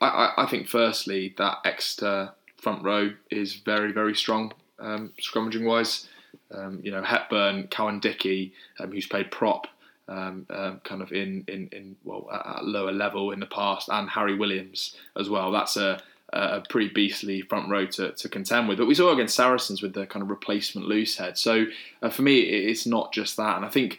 I, 0.00 0.32
I 0.36 0.46
think 0.46 0.66
firstly 0.66 1.32
that 1.38 1.58
Exeter 1.64 2.32
front 2.56 2.82
row 2.82 3.12
is 3.30 3.54
very 3.54 3.92
very 3.92 4.16
strong 4.16 4.52
um, 4.80 5.12
scrummaging 5.20 5.64
wise. 5.64 6.08
Um, 6.50 6.80
you 6.82 6.90
know 6.90 7.04
Hepburn, 7.04 7.68
Cowan-Dickie, 7.68 8.52
um, 8.80 8.90
who's 8.90 9.06
played 9.06 9.30
prop 9.30 9.68
um, 10.12 10.46
um, 10.50 10.80
kind 10.84 11.02
of 11.02 11.12
in 11.12 11.44
in, 11.48 11.68
in 11.72 11.96
well 12.04 12.28
at 12.30 12.64
lower 12.64 12.92
level 12.92 13.30
in 13.30 13.40
the 13.40 13.46
past, 13.46 13.88
and 13.88 14.08
Harry 14.10 14.36
Williams 14.36 14.96
as 15.16 15.28
well. 15.28 15.50
That's 15.50 15.76
a 15.76 16.00
a 16.32 16.62
pretty 16.68 16.88
beastly 16.88 17.42
front 17.42 17.68
row 17.68 17.84
to, 17.84 18.12
to 18.12 18.28
contend 18.28 18.66
with. 18.66 18.78
But 18.78 18.86
we 18.86 18.94
saw 18.94 19.12
against 19.12 19.36
Saracens 19.36 19.82
with 19.82 19.92
the 19.92 20.06
kind 20.06 20.22
of 20.22 20.30
replacement 20.30 20.88
loose 20.88 21.18
head. 21.18 21.36
So 21.36 21.66
uh, 22.00 22.08
for 22.08 22.22
me, 22.22 22.40
it's 22.40 22.86
not 22.86 23.12
just 23.12 23.36
that. 23.36 23.56
And 23.56 23.66
I 23.66 23.68
think, 23.68 23.98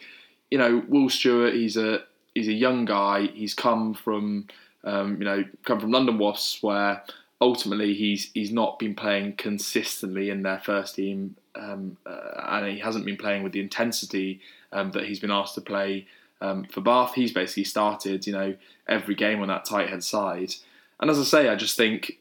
you 0.49 0.57
know, 0.57 0.83
Will 0.87 1.09
Stewart, 1.09 1.53
he's 1.53 1.77
a 1.77 2.03
he's 2.33 2.47
a 2.47 2.53
young 2.53 2.85
guy. 2.85 3.27
He's 3.27 3.53
come 3.53 3.93
from 3.93 4.47
um, 4.83 5.17
you 5.19 5.25
know 5.25 5.43
come 5.63 5.79
from 5.79 5.91
London 5.91 6.17
Wasps, 6.17 6.63
where 6.63 7.03
ultimately 7.43 7.93
he's 7.93 8.31
he's 8.33 8.53
not 8.53 8.79
been 8.79 8.95
playing 8.95 9.33
consistently 9.33 10.29
in 10.29 10.43
their 10.43 10.59
first 10.59 10.95
team, 10.95 11.35
um, 11.55 11.97
uh, 12.05 12.41
and 12.47 12.71
he 12.71 12.79
hasn't 12.79 13.05
been 13.05 13.17
playing 13.17 13.43
with 13.43 13.51
the 13.51 13.59
intensity 13.59 14.39
um, 14.71 14.91
that 14.91 15.05
he's 15.05 15.19
been 15.19 15.29
asked 15.29 15.55
to 15.55 15.61
play 15.61 16.07
um, 16.39 16.63
for 16.71 16.79
Bath. 16.79 17.13
He's 17.15 17.33
basically 17.33 17.65
started 17.65 18.25
you 18.25 18.31
know 18.31 18.55
every 18.87 19.13
game 19.13 19.41
on 19.41 19.49
that 19.49 19.65
tight 19.65 19.89
head 19.89 20.05
side, 20.05 20.53
and 21.01 21.11
as 21.11 21.19
I 21.19 21.23
say, 21.23 21.49
I 21.49 21.55
just 21.55 21.75
think 21.75 22.19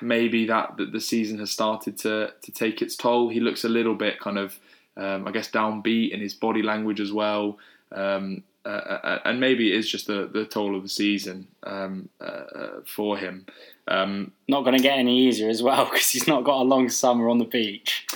maybe 0.00 0.46
that, 0.46 0.78
that 0.78 0.90
the 0.90 1.02
season 1.02 1.38
has 1.38 1.50
started 1.50 1.98
to 1.98 2.32
to 2.40 2.50
take 2.50 2.80
its 2.80 2.96
toll. 2.96 3.28
He 3.28 3.40
looks 3.40 3.62
a 3.62 3.68
little 3.68 3.94
bit 3.94 4.18
kind 4.18 4.38
of 4.38 4.58
um, 4.96 5.28
I 5.28 5.32
guess 5.32 5.50
downbeat 5.50 6.12
in 6.12 6.20
his 6.20 6.32
body 6.32 6.62
language 6.62 7.00
as 7.00 7.12
well. 7.12 7.58
Um, 7.92 8.42
uh, 8.66 8.98
uh, 9.04 9.18
and 9.24 9.40
maybe 9.40 9.72
it 9.72 9.78
is 9.78 9.88
just 9.88 10.06
the, 10.06 10.28
the 10.32 10.44
toll 10.44 10.76
of 10.76 10.82
the 10.82 10.88
season 10.88 11.46
um, 11.62 12.08
uh, 12.20 12.24
uh 12.24 12.70
for 12.86 13.16
him. 13.16 13.46
Um, 13.88 14.32
not 14.48 14.62
going 14.64 14.76
to 14.76 14.82
get 14.82 14.98
any 14.98 15.26
easier 15.26 15.48
as 15.48 15.62
well 15.62 15.84
because 15.90 16.10
he's 16.10 16.26
not 16.26 16.44
got 16.44 16.62
a 16.62 16.64
long 16.64 16.88
summer 16.88 17.28
on 17.28 17.38
the 17.38 17.44
beach. 17.44 18.06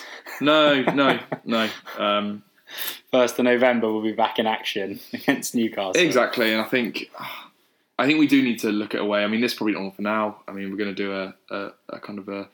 no, 0.40 0.82
no, 0.94 1.20
no. 1.44 1.68
Um, 1.98 2.42
First 3.10 3.38
of 3.38 3.44
November, 3.44 3.92
we'll 3.92 4.02
be 4.02 4.12
back 4.12 4.38
in 4.38 4.46
action 4.46 5.00
against 5.12 5.54
Newcastle. 5.54 6.00
Exactly, 6.00 6.52
and 6.52 6.62
I 6.62 6.64
think 6.64 7.10
I 7.98 8.06
think 8.06 8.18
we 8.18 8.26
do 8.26 8.42
need 8.42 8.60
to 8.60 8.70
look 8.70 8.94
at 8.94 9.00
a 9.00 9.04
way. 9.04 9.24
I 9.24 9.26
mean, 9.26 9.40
this 9.40 9.52
is 9.52 9.58
probably 9.58 9.74
not 9.74 9.96
for 9.96 10.02
now. 10.02 10.42
I 10.46 10.52
mean, 10.52 10.70
we're 10.70 10.76
going 10.76 10.94
to 10.94 11.02
do 11.02 11.12
a, 11.12 11.34
a, 11.50 11.70
a 11.88 12.00
kind 12.00 12.18
of 12.18 12.28
a 12.28 12.48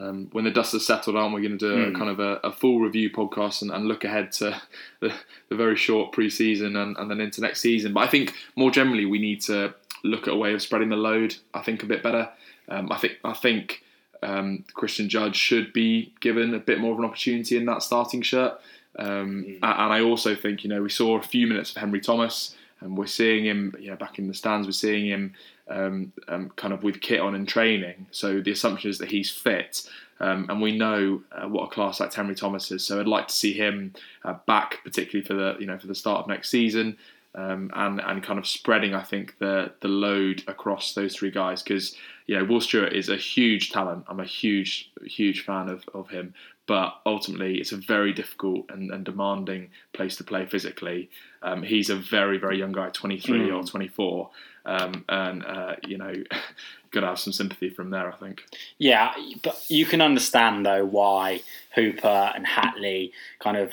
um, 0.00 0.28
when 0.32 0.44
the 0.44 0.50
dust 0.50 0.72
has 0.72 0.86
settled, 0.86 1.16
aren't 1.16 1.34
we 1.34 1.42
going 1.42 1.58
to 1.58 1.68
do 1.68 1.76
mm. 1.76 1.86
a, 1.86 1.90
hmm. 1.90 1.96
kind 1.96 2.10
of 2.10 2.20
a, 2.20 2.40
a, 2.42 2.52
full 2.52 2.80
review 2.80 3.10
podcast 3.10 3.60
and, 3.60 3.70
and 3.70 3.86
look 3.86 4.02
ahead 4.02 4.32
to 4.32 4.60
the, 5.00 5.12
the 5.50 5.56
very 5.56 5.76
short 5.76 6.12
pre-season 6.12 6.74
and, 6.76 6.96
and, 6.96 7.10
then 7.10 7.20
into 7.20 7.42
next 7.42 7.60
season? 7.60 7.92
But 7.92 8.04
I 8.04 8.06
think 8.06 8.34
more 8.56 8.70
generally, 8.70 9.04
we 9.04 9.18
need 9.18 9.42
to 9.42 9.74
look 10.02 10.26
at 10.26 10.32
a 10.32 10.36
way 10.36 10.54
of 10.54 10.62
spreading 10.62 10.88
the 10.88 10.96
load. 10.96 11.36
I 11.52 11.60
think 11.60 11.82
a 11.82 11.86
bit 11.86 12.02
better. 12.02 12.30
Um, 12.68 12.90
I 12.90 12.96
think 12.96 13.18
I 13.24 13.34
think 13.34 13.84
um, 14.22 14.64
Christian 14.72 15.08
Judge 15.08 15.36
should 15.36 15.72
be 15.72 16.14
given 16.20 16.54
a 16.54 16.58
bit 16.58 16.80
more 16.80 16.92
of 16.92 16.98
an 16.98 17.04
opportunity 17.04 17.56
in 17.56 17.66
that 17.66 17.82
starting 17.82 18.22
shirt. 18.22 18.58
Mm. 18.98 19.58
And 19.62 19.92
I 19.92 20.00
also 20.00 20.34
think 20.34 20.64
you 20.64 20.70
know 20.70 20.82
we 20.82 20.90
saw 20.90 21.18
a 21.18 21.22
few 21.22 21.46
minutes 21.46 21.70
of 21.70 21.76
Henry 21.76 22.00
Thomas, 22.00 22.56
and 22.80 22.96
we're 22.96 23.06
seeing 23.06 23.44
him 23.44 23.74
you 23.78 23.90
know 23.90 23.96
back 23.96 24.18
in 24.18 24.28
the 24.28 24.34
stands. 24.34 24.66
We're 24.66 24.72
seeing 24.72 25.06
him 25.06 25.34
um, 25.68 26.12
um, 26.28 26.50
kind 26.56 26.74
of 26.74 26.82
with 26.82 27.00
kit 27.00 27.20
on 27.20 27.34
and 27.34 27.48
training. 27.48 28.06
So 28.10 28.40
the 28.40 28.50
assumption 28.50 28.90
is 28.90 28.98
that 28.98 29.10
he's 29.10 29.30
fit. 29.30 29.88
Um, 30.20 30.46
and 30.50 30.60
we 30.60 30.76
know 30.76 31.22
uh, 31.32 31.48
what 31.48 31.64
a 31.64 31.68
class 31.68 31.98
like 31.98 32.12
Henry 32.12 32.34
Thomas 32.34 32.70
is. 32.70 32.84
So 32.84 33.00
I'd 33.00 33.06
like 33.06 33.28
to 33.28 33.34
see 33.34 33.54
him 33.54 33.94
uh, 34.22 34.34
back, 34.46 34.80
particularly 34.84 35.26
for 35.26 35.34
the 35.34 35.56
you 35.58 35.66
know 35.66 35.78
for 35.78 35.86
the 35.86 35.94
start 35.94 36.20
of 36.20 36.28
next 36.28 36.50
season, 36.50 36.98
um, 37.34 37.70
and 37.74 38.00
and 38.00 38.22
kind 38.22 38.38
of 38.38 38.46
spreading 38.46 38.94
I 38.94 39.02
think 39.02 39.38
the 39.38 39.72
the 39.80 39.88
load 39.88 40.42
across 40.48 40.94
those 40.94 41.16
three 41.16 41.30
guys 41.30 41.62
because 41.62 41.94
you 42.26 42.36
know 42.36 42.44
Will 42.44 42.60
Stewart 42.60 42.92
is 42.92 43.08
a 43.08 43.16
huge 43.16 43.70
talent. 43.70 44.04
I'm 44.08 44.20
a 44.20 44.24
huge 44.24 44.90
huge 45.04 45.44
fan 45.44 45.68
of 45.68 45.84
of 45.94 46.08
him, 46.10 46.34
but 46.66 46.94
ultimately 47.06 47.58
it's 47.58 47.72
a 47.72 47.76
very 47.76 48.12
difficult 48.12 48.66
and, 48.70 48.90
and 48.90 49.04
demanding 49.04 49.70
place 49.92 50.16
to 50.16 50.24
play 50.24 50.46
physically. 50.46 51.10
Um, 51.42 51.62
he's 51.62 51.90
a 51.90 51.96
very 51.96 52.38
very 52.38 52.58
young 52.58 52.72
guy, 52.72 52.90
23 52.90 53.38
mm. 53.38 53.56
or 53.56 53.64
24 53.64 54.30
um, 54.64 55.04
and 55.08 55.44
uh, 55.44 55.76
you 55.86 55.98
know, 55.98 56.12
got 56.90 57.00
to 57.00 57.06
have 57.06 57.18
some 57.18 57.32
sympathy 57.32 57.70
from 57.70 57.90
there. 57.90 58.12
I 58.12 58.16
think. 58.16 58.44
Yeah, 58.78 59.12
but 59.42 59.64
you 59.68 59.86
can 59.86 60.00
understand 60.00 60.66
though 60.66 60.84
why 60.84 61.42
Hooper 61.74 62.32
and 62.34 62.46
Hatley 62.46 63.12
kind 63.38 63.56
of 63.56 63.72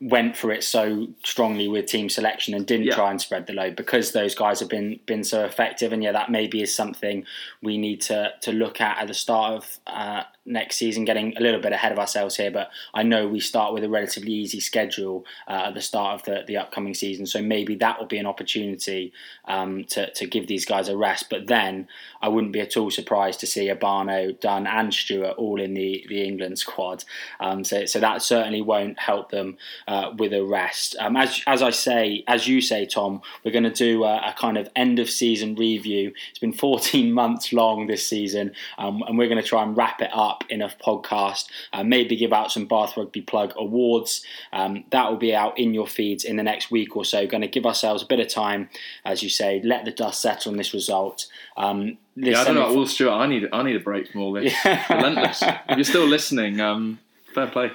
went 0.00 0.36
for 0.36 0.50
it 0.50 0.64
so 0.64 1.08
strongly 1.24 1.68
with 1.68 1.86
team 1.86 2.08
selection 2.08 2.54
and 2.54 2.66
didn't 2.66 2.86
Yeah. 2.86 2.94
try 2.94 3.10
and 3.10 3.20
spread 3.20 3.46
the 3.46 3.52
load 3.52 3.76
because 3.76 4.12
those 4.12 4.34
guys 4.34 4.60
have 4.60 4.68
been 4.68 5.00
been 5.06 5.24
so 5.24 5.44
effective. 5.44 5.92
And 5.92 6.02
yeah, 6.02 6.12
that 6.12 6.30
maybe 6.30 6.62
is 6.62 6.74
something 6.74 7.24
we 7.62 7.76
need 7.78 8.00
to 8.02 8.32
to 8.42 8.52
look 8.52 8.80
at 8.80 8.98
at 8.98 9.08
the 9.08 9.14
start 9.14 9.52
of 9.54 9.78
uh, 9.86 10.22
next 10.50 10.76
season. 10.76 11.04
Getting 11.04 11.36
a 11.36 11.40
little 11.40 11.60
bit 11.60 11.72
ahead 11.72 11.92
of 11.92 11.98
ourselves 11.98 12.36
here, 12.36 12.50
but 12.50 12.70
I 12.92 13.02
know 13.02 13.28
we 13.28 13.40
start 13.40 13.72
with 13.72 13.84
a 13.84 13.88
relatively 13.88 14.32
easy 14.32 14.60
schedule 14.60 15.24
uh, 15.48 15.64
at 15.66 15.74
the 15.74 15.80
start 15.80 16.20
of 16.20 16.24
the 16.24 16.44
the 16.46 16.56
upcoming 16.56 16.94
season, 16.94 17.26
so 17.26 17.40
maybe 17.40 17.74
that 17.76 17.98
will 17.98 18.06
be 18.06 18.18
an 18.18 18.26
opportunity 18.26 19.12
um, 19.46 19.84
to 19.84 20.10
to 20.12 20.26
give 20.26 20.46
these 20.46 20.64
guys 20.64 20.88
a 20.88 20.96
rest. 20.96 21.26
But 21.30 21.46
then 21.46 21.88
I 22.22 22.28
wouldn't 22.28 22.52
be 22.52 22.60
at 22.60 22.76
all 22.76 22.90
surprised 22.90 23.40
to 23.40 23.46
see 23.46 23.68
Obano, 23.68 24.38
Dunn, 24.40 24.66
and 24.66 24.92
Stewart 24.92 25.36
all 25.36 25.60
in 25.60 25.74
the 25.74 26.04
the 26.08 26.22
England 26.22 26.58
squad. 26.64 27.04
Um, 27.38 27.64
so 27.64 27.86
so 27.86 28.00
that 28.00 28.22
certainly 28.22 28.62
won't 28.62 28.98
help 28.98 29.30
them 29.30 29.56
uh, 29.88 30.12
with 30.16 30.32
a 30.32 30.44
rest. 30.44 30.96
Um, 30.98 31.16
as 31.16 31.42
as 31.46 31.62
I 31.62 31.70
say, 31.70 32.24
as 32.26 32.46
you 32.46 32.60
say, 32.60 32.86
Tom, 32.86 33.22
we're 33.44 33.52
going 33.52 33.64
to 33.64 33.70
do 33.70 34.04
a, 34.04 34.16
a 34.30 34.34
kind 34.36 34.58
of 34.58 34.68
end 34.76 34.98
of 34.98 35.08
season 35.08 35.54
review. 35.54 36.12
It's 36.30 36.38
been 36.38 36.52
14 36.52 37.12
months 37.20 37.52
long 37.52 37.86
this 37.86 38.06
season, 38.06 38.52
um, 38.78 39.02
and 39.06 39.18
we're 39.18 39.28
going 39.28 39.42
to 39.42 39.48
try 39.48 39.62
and 39.62 39.76
wrap 39.76 40.00
it 40.00 40.10
up 40.12 40.39
in 40.48 40.62
a 40.62 40.68
podcast. 40.68 41.46
Uh, 41.72 41.84
maybe 41.84 42.16
give 42.16 42.32
out 42.32 42.52
some 42.52 42.66
Bath 42.66 42.96
Rugby 42.96 43.22
Plug 43.22 43.52
awards. 43.56 44.24
Um, 44.52 44.84
that 44.90 45.10
will 45.10 45.18
be 45.18 45.34
out 45.34 45.58
in 45.58 45.74
your 45.74 45.86
feeds 45.86 46.24
in 46.24 46.36
the 46.36 46.42
next 46.42 46.70
week 46.70 46.96
or 46.96 47.04
so. 47.04 47.26
Going 47.26 47.42
to 47.42 47.48
give 47.48 47.66
ourselves 47.66 48.02
a 48.02 48.06
bit 48.06 48.20
of 48.20 48.28
time, 48.28 48.68
as 49.04 49.22
you 49.22 49.28
say, 49.28 49.60
let 49.64 49.84
the 49.84 49.92
dust 49.92 50.20
settle 50.20 50.52
on 50.52 50.58
this 50.58 50.74
result. 50.74 51.26
Um, 51.56 51.98
this 52.16 52.32
Yeah, 52.34 52.42
I 52.42 52.44
don't 52.44 52.54
know. 52.54 52.74
Will 52.74 52.86
Stewart, 52.86 53.12
I 53.12 53.26
need 53.26 53.48
I 53.52 53.62
need 53.62 53.76
a 53.76 53.80
break 53.80 54.10
from 54.10 54.22
all 54.22 54.32
this. 54.32 54.54
Relentless. 54.90 55.42
If 55.42 55.76
you're 55.76 55.84
still 55.84 56.06
listening, 56.06 56.60
um, 56.60 56.98
fair 57.34 57.46
play. 57.46 57.70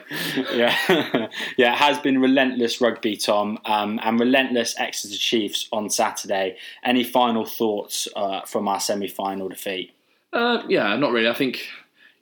yeah, 0.54 0.76
yeah, 1.58 1.74
it 1.74 1.78
has 1.78 2.00
been 2.00 2.20
relentless 2.20 2.82
rugby, 2.82 3.18
Tom, 3.18 3.60
um, 3.66 4.00
and 4.04 4.20
relentless 4.20 4.76
Exeter 4.78 5.18
Chiefs 5.18 5.68
on 5.72 5.90
Saturday. 5.90 6.58
Any 6.84 7.04
final 7.04 7.46
thoughts 7.46 8.08
uh, 8.16 8.42
from 8.42 8.68
our 8.68 8.80
semi-final 8.80 9.50
defeat? 9.50 9.94
Uh, 10.34 10.64
yeah, 10.68 10.96
not 10.98 11.12
really. 11.12 11.30
I 11.30 11.34
think 11.34 11.68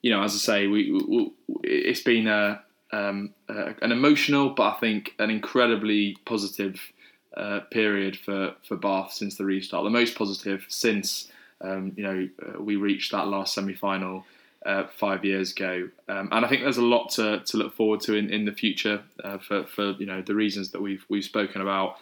you 0.03 0.11
know, 0.11 0.21
as 0.21 0.35
I 0.35 0.37
say, 0.37 0.67
we, 0.67 0.91
we 0.91 1.31
it's 1.63 2.01
been 2.01 2.27
a, 2.27 2.61
um, 2.91 3.33
an 3.47 3.91
emotional, 3.91 4.49
but 4.49 4.75
I 4.75 4.79
think 4.79 5.15
an 5.17 5.31
incredibly 5.31 6.17
positive 6.25 6.79
uh, 7.35 7.61
period 7.71 8.17
for 8.17 8.53
for 8.67 8.77
Bath 8.77 9.13
since 9.13 9.37
the 9.37 9.45
restart. 9.45 9.83
The 9.83 9.89
most 9.89 10.15
positive 10.15 10.65
since 10.67 11.31
um, 11.61 11.93
you 11.95 12.03
know 12.03 12.29
uh, 12.45 12.61
we 12.61 12.75
reached 12.75 13.11
that 13.13 13.27
last 13.27 13.55
semi 13.55 13.73
final. 13.73 14.25
Uh, 14.65 14.87
five 14.95 15.25
years 15.25 15.51
ago, 15.51 15.89
um, 16.07 16.29
and 16.31 16.45
I 16.45 16.47
think 16.47 16.61
there's 16.61 16.77
a 16.77 16.81
lot 16.81 17.09
to, 17.15 17.41
to 17.41 17.57
look 17.57 17.75
forward 17.75 17.99
to 18.03 18.15
in, 18.15 18.29
in 18.29 18.45
the 18.45 18.53
future 18.53 19.03
uh, 19.21 19.37
for, 19.37 19.65
for 19.65 19.91
you 19.91 20.05
know 20.05 20.21
the 20.21 20.35
reasons 20.35 20.71
that 20.71 20.81
we've 20.81 21.03
we've 21.09 21.25
spoken 21.25 21.59
about 21.59 21.97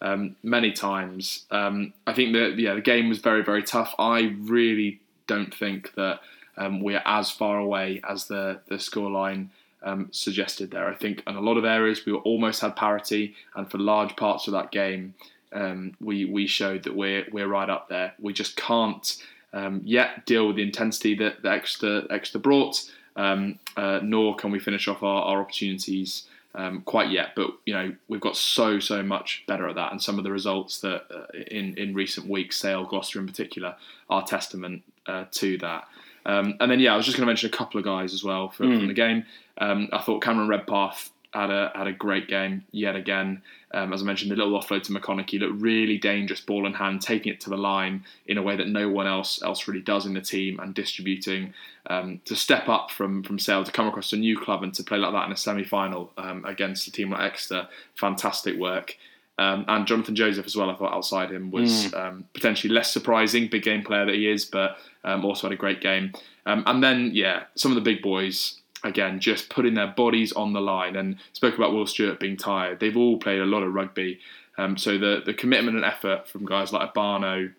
um, 0.00 0.34
many 0.42 0.72
times. 0.72 1.44
Um, 1.50 1.92
I 2.06 2.14
think 2.14 2.32
that 2.32 2.58
yeah, 2.58 2.72
the 2.72 2.80
game 2.80 3.10
was 3.10 3.18
very 3.18 3.44
very 3.44 3.62
tough. 3.62 3.94
I 3.98 4.34
really 4.38 4.98
don't 5.26 5.54
think 5.54 5.92
that 5.96 6.20
um, 6.56 6.80
we're 6.80 7.02
as 7.04 7.30
far 7.30 7.58
away 7.58 8.00
as 8.08 8.26
the 8.26 8.60
the 8.68 8.76
scoreline 8.76 9.48
um, 9.82 10.08
suggested 10.10 10.70
there. 10.70 10.88
I 10.88 10.94
think 10.94 11.22
in 11.26 11.36
a 11.36 11.40
lot 11.40 11.56
of 11.56 11.64
areas 11.64 12.04
we 12.04 12.12
almost 12.12 12.60
had 12.60 12.76
parity, 12.76 13.34
and 13.54 13.70
for 13.70 13.78
large 13.78 14.16
parts 14.16 14.46
of 14.46 14.52
that 14.52 14.72
game, 14.72 15.14
um, 15.52 15.94
we 16.00 16.24
we 16.24 16.46
showed 16.46 16.82
that 16.84 16.96
we're 16.96 17.26
we're 17.32 17.48
right 17.48 17.70
up 17.70 17.88
there. 17.88 18.14
We 18.18 18.32
just 18.32 18.56
can't 18.56 19.16
um, 19.52 19.80
yet 19.84 20.26
deal 20.26 20.46
with 20.46 20.56
the 20.56 20.62
intensity 20.62 21.14
that 21.16 21.42
the 21.42 21.50
extra 21.50 22.04
extra 22.10 22.40
brought, 22.40 22.90
um, 23.16 23.58
uh, 23.76 24.00
nor 24.02 24.36
can 24.36 24.50
we 24.50 24.58
finish 24.58 24.88
off 24.88 25.02
our, 25.02 25.22
our 25.22 25.40
opportunities 25.40 26.24
um, 26.54 26.82
quite 26.82 27.10
yet. 27.10 27.28
But 27.36 27.50
you 27.64 27.74
know 27.74 27.94
we've 28.08 28.20
got 28.20 28.36
so 28.36 28.80
so 28.80 29.02
much 29.02 29.44
better 29.46 29.68
at 29.68 29.76
that, 29.76 29.92
and 29.92 30.02
some 30.02 30.18
of 30.18 30.24
the 30.24 30.32
results 30.32 30.80
that 30.80 31.04
uh, 31.10 31.26
in 31.50 31.76
in 31.76 31.94
recent 31.94 32.28
weeks, 32.28 32.56
Sale, 32.56 32.86
Gloucester 32.86 33.20
in 33.20 33.26
particular, 33.26 33.76
are 34.10 34.24
testament 34.24 34.82
uh, 35.06 35.26
to 35.32 35.58
that. 35.58 35.86
Um, 36.26 36.54
and 36.60 36.70
then 36.70 36.80
yeah, 36.80 36.92
I 36.92 36.96
was 36.96 37.06
just 37.06 37.16
going 37.16 37.24
to 37.26 37.30
mention 37.30 37.48
a 37.48 37.56
couple 37.56 37.78
of 37.78 37.84
guys 37.84 38.12
as 38.12 38.22
well 38.22 38.50
from, 38.50 38.76
from 38.76 38.88
the 38.88 38.94
game. 38.94 39.24
Um, 39.58 39.88
I 39.92 40.02
thought 40.02 40.22
Cameron 40.22 40.48
Redpath 40.48 41.10
had 41.32 41.50
a 41.50 41.70
had 41.74 41.86
a 41.86 41.92
great 41.92 42.28
game 42.28 42.64
yet 42.72 42.96
again. 42.96 43.42
Um, 43.72 43.92
as 43.92 44.02
I 44.02 44.04
mentioned, 44.04 44.30
the 44.30 44.36
little 44.36 44.58
offload 44.58 44.82
to 44.84 44.92
McConnochie 44.92 45.38
looked 45.38 45.60
really 45.60 45.98
dangerous, 45.98 46.40
ball 46.40 46.66
in 46.66 46.72
hand, 46.72 47.02
taking 47.02 47.32
it 47.32 47.40
to 47.42 47.50
the 47.50 47.56
line 47.56 48.04
in 48.26 48.38
a 48.38 48.42
way 48.42 48.56
that 48.56 48.68
no 48.68 48.88
one 48.88 49.06
else 49.06 49.42
else 49.42 49.68
really 49.68 49.80
does 49.80 50.06
in 50.06 50.14
the 50.14 50.20
team, 50.20 50.58
and 50.58 50.74
distributing 50.74 51.54
um, 51.88 52.20
to 52.24 52.34
step 52.34 52.68
up 52.68 52.90
from 52.90 53.22
from 53.22 53.38
Sale 53.38 53.64
to 53.64 53.72
come 53.72 53.86
across 53.86 54.12
a 54.12 54.16
new 54.16 54.38
club 54.38 54.62
and 54.62 54.74
to 54.74 54.82
play 54.82 54.98
like 54.98 55.12
that 55.12 55.26
in 55.26 55.32
a 55.32 55.36
semi 55.36 55.64
final 55.64 56.12
um, 56.16 56.44
against 56.44 56.88
a 56.88 56.92
team 56.92 57.10
like 57.10 57.20
Exeter. 57.20 57.68
Fantastic 57.94 58.56
work. 58.56 58.96
Um, 59.38 59.64
and 59.68 59.86
Jonathan 59.86 60.14
Joseph 60.16 60.46
as 60.46 60.56
well, 60.56 60.70
I 60.70 60.74
thought 60.76 60.94
outside 60.94 61.30
him 61.30 61.50
was 61.50 61.92
um, 61.94 62.24
potentially 62.32 62.72
less 62.72 62.90
surprising, 62.90 63.48
big 63.48 63.62
game 63.64 63.82
player 63.84 64.06
that 64.06 64.14
he 64.14 64.28
is, 64.30 64.46
but 64.46 64.78
um, 65.04 65.24
also 65.24 65.46
had 65.46 65.52
a 65.52 65.56
great 65.56 65.80
game. 65.82 66.12
Um, 66.46 66.62
and 66.66 66.82
then, 66.82 67.10
yeah, 67.12 67.44
some 67.54 67.70
of 67.70 67.74
the 67.74 67.82
big 67.82 68.00
boys, 68.02 68.60
again, 68.82 69.20
just 69.20 69.50
putting 69.50 69.74
their 69.74 69.88
bodies 69.88 70.32
on 70.32 70.54
the 70.54 70.60
line. 70.60 70.96
And 70.96 71.16
spoke 71.34 71.54
about 71.56 71.72
Will 71.72 71.86
Stewart 71.86 72.18
being 72.18 72.36
tired. 72.38 72.80
They've 72.80 72.96
all 72.96 73.18
played 73.18 73.40
a 73.40 73.44
lot 73.46 73.62
of 73.62 73.74
rugby. 73.74 74.20
Um, 74.56 74.78
so 74.78 74.96
the, 74.96 75.22
the 75.26 75.34
commitment 75.34 75.76
and 75.76 75.84
effort 75.84 76.26
from 76.28 76.46
guys 76.46 76.72
like 76.72 76.94
Obano 76.94 77.52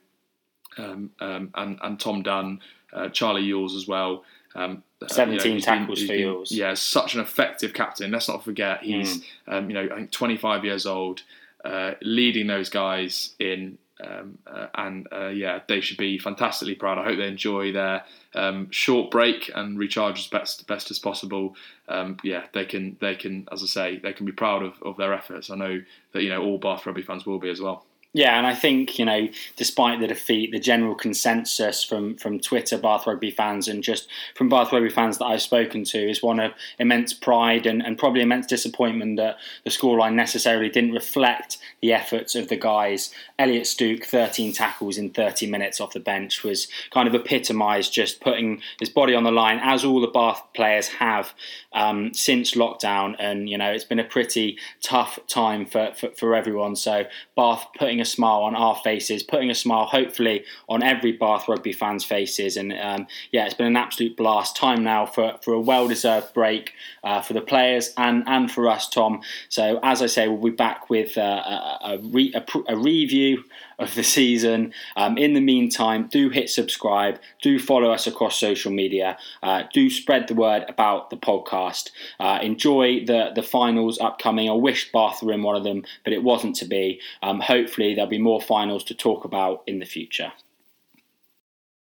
um, 0.79 1.11
um, 1.19 1.51
and, 1.55 1.79
and 1.83 1.99
Tom 1.99 2.23
Dunn, 2.23 2.59
uh, 2.93 3.09
Charlie 3.09 3.43
Ewels 3.43 3.75
as 3.75 3.87
well. 3.87 4.23
Um, 4.55 4.81
uh, 5.01 5.07
17 5.07 5.33
he's 5.33 5.43
been- 5.43 5.61
tackles 5.61 5.99
he's 5.99 6.07
for 6.07 6.13
been- 6.15 6.21
Ewels. 6.27 6.51
Yeah, 6.51 6.73
such 6.73 7.13
an 7.13 7.21
effective 7.21 7.73
captain. 7.73 8.09
Let's 8.11 8.27
not 8.27 8.43
forget 8.43 8.81
he's 8.81 9.23
um, 9.47 9.69
you 9.69 9.75
know 9.75 9.87
I 9.91 9.95
think 9.97 10.11
25 10.11 10.65
years 10.65 10.85
old, 10.87 11.21
uh, 11.67 11.95
leading 12.01 12.47
those 12.47 12.69
guys 12.69 13.35
in. 13.39 13.77
Um, 13.99 14.37
uh, 14.45 14.67
and 14.75 15.07
uh, 15.11 15.29
yeah, 15.29 15.61
they 15.67 15.81
should 15.81 15.97
be 15.97 16.19
fantastically 16.19 16.75
proud. 16.75 16.99
I 16.99 17.03
hope 17.03 17.17
they 17.17 17.27
enjoy 17.27 17.71
their 17.71 18.03
um, 18.35 18.69
short 18.69 19.09
break 19.09 19.49
and 19.55 19.79
recharge 19.79 20.19
as 20.19 20.27
best 20.27 20.67
best 20.67 20.91
as 20.91 20.99
possible. 20.99 21.55
Um, 21.87 22.17
yeah, 22.23 22.43
they 22.53 22.65
can 22.65 22.95
they 23.01 23.15
can, 23.15 23.47
as 23.51 23.63
I 23.63 23.65
say, 23.65 23.97
they 23.97 24.13
can 24.13 24.27
be 24.27 24.31
proud 24.31 24.61
of, 24.61 24.73
of 24.83 24.97
their 24.97 25.15
efforts. 25.15 25.49
I 25.49 25.55
know 25.55 25.81
that 26.11 26.21
you 26.21 26.29
know 26.29 26.43
all 26.43 26.59
Bath 26.59 26.85
rugby 26.85 27.01
fans 27.01 27.25
will 27.25 27.39
be 27.39 27.49
as 27.49 27.59
well. 27.59 27.87
Yeah, 28.17 28.35
and 28.39 28.47
I 28.47 28.55
think 28.55 28.97
you 28.97 29.05
know, 29.05 29.27
despite 29.57 29.99
the 29.99 30.07
defeat, 30.07 30.51
the 30.51 30.57
general 30.57 30.95
consensus 30.95 31.83
from 31.83 32.17
from 32.17 32.39
Twitter 32.39 32.75
Bath 32.75 33.05
Rugby 33.05 33.29
fans 33.29 33.67
and 33.67 33.83
just 33.83 34.07
from 34.33 34.49
Bath 34.49 34.73
Rugby 34.73 34.89
fans 34.89 35.19
that 35.19 35.25
I've 35.25 35.43
spoken 35.43 35.83
to 35.83 36.09
is 36.09 36.23
one 36.23 36.39
of 36.39 36.53
immense 36.79 37.13
pride 37.13 37.67
and, 37.67 37.79
and 37.85 37.95
probably 37.95 38.21
immense 38.21 38.47
disappointment 38.47 39.17
that 39.17 39.37
the 39.65 39.69
scoreline 39.69 40.15
necessarily 40.15 40.67
didn't 40.67 40.93
reflect 40.93 41.59
the 41.79 41.93
efforts 41.93 42.33
of 42.33 42.47
the 42.47 42.55
guys. 42.55 43.13
Elliot 43.37 43.67
Stooke, 43.67 44.05
13 44.05 44.51
tackles 44.51 44.97
in 44.97 45.11
30 45.11 45.45
minutes 45.45 45.79
off 45.79 45.93
the 45.93 45.99
bench, 45.99 46.43
was 46.43 46.67
kind 46.89 47.07
of 47.07 47.13
epitomised 47.13 47.93
just 47.93 48.19
putting 48.19 48.63
his 48.79 48.89
body 48.89 49.13
on 49.13 49.25
the 49.25 49.31
line, 49.31 49.59
as 49.61 49.85
all 49.85 50.01
the 50.01 50.07
Bath 50.07 50.41
players 50.55 50.87
have 50.87 51.35
um, 51.71 52.11
since 52.15 52.55
lockdown. 52.55 53.15
And 53.19 53.47
you 53.47 53.59
know, 53.59 53.69
it's 53.69 53.83
been 53.83 53.99
a 53.99 54.03
pretty 54.03 54.57
tough 54.81 55.19
time 55.27 55.67
for, 55.67 55.93
for, 55.95 56.09
for 56.17 56.33
everyone. 56.33 56.75
So 56.75 57.03
Bath 57.35 57.67
putting 57.77 58.01
a 58.01 58.06
smile 58.07 58.41
on 58.41 58.55
our 58.55 58.75
faces, 58.75 59.23
putting 59.23 59.49
a 59.49 59.55
smile 59.55 59.85
hopefully 59.85 60.43
on 60.67 60.83
every 60.83 61.11
Bath 61.11 61.47
rugby 61.47 61.73
fans' 61.73 62.03
faces. 62.03 62.57
And 62.57 62.73
um, 62.73 63.07
yeah, 63.31 63.45
it's 63.45 63.53
been 63.53 63.67
an 63.67 63.75
absolute 63.75 64.17
blast. 64.17 64.55
Time 64.55 64.83
now 64.83 65.05
for, 65.05 65.37
for 65.43 65.53
a 65.53 65.59
well 65.59 65.87
deserved 65.87 66.33
break 66.33 66.73
uh, 67.03 67.21
for 67.21 67.33
the 67.33 67.41
players 67.41 67.93
and, 67.97 68.23
and 68.27 68.51
for 68.51 68.67
us, 68.67 68.89
Tom. 68.89 69.21
So 69.49 69.79
as 69.83 70.01
I 70.01 70.07
say, 70.07 70.27
we'll 70.27 70.51
be 70.51 70.51
back 70.51 70.89
with 70.89 71.17
uh, 71.17 71.21
a, 71.21 71.79
a, 71.83 71.97
re, 71.99 72.33
a, 72.33 72.45
a 72.69 72.77
review 72.77 73.43
of 73.79 73.93
the 73.95 74.03
season. 74.03 74.73
Um, 74.95 75.17
in 75.17 75.33
the 75.33 75.41
meantime, 75.41 76.07
do 76.07 76.29
hit 76.29 76.49
subscribe, 76.49 77.19
do 77.41 77.59
follow 77.59 77.91
us 77.91 78.07
across 78.07 78.39
social 78.39 78.71
media, 78.71 79.17
uh, 79.43 79.63
do 79.71 79.89
spread 79.89 80.27
the 80.27 80.33
word 80.33 80.65
about 80.67 81.09
the 81.09 81.17
podcast. 81.17 81.91
Uh, 82.19 82.39
enjoy 82.41 83.05
the 83.05 83.31
the 83.35 83.43
finals 83.43 83.99
upcoming. 83.99 84.49
I 84.49 84.53
wish 84.53 84.91
Bath 84.91 85.21
were 85.21 85.33
in 85.33 85.43
one 85.43 85.55
of 85.55 85.63
them, 85.63 85.83
but 86.03 86.13
it 86.13 86.23
wasn't 86.23 86.55
to 86.57 86.65
be. 86.65 86.99
Um, 87.21 87.39
hopefully, 87.39 87.93
there'll 87.97 88.09
be 88.09 88.19
more 88.19 88.39
finals 88.39 88.83
to 88.83 88.93
talk 88.93 89.25
about 89.25 89.63
in 89.65 89.79
the 89.79 89.85
future. 89.85 90.31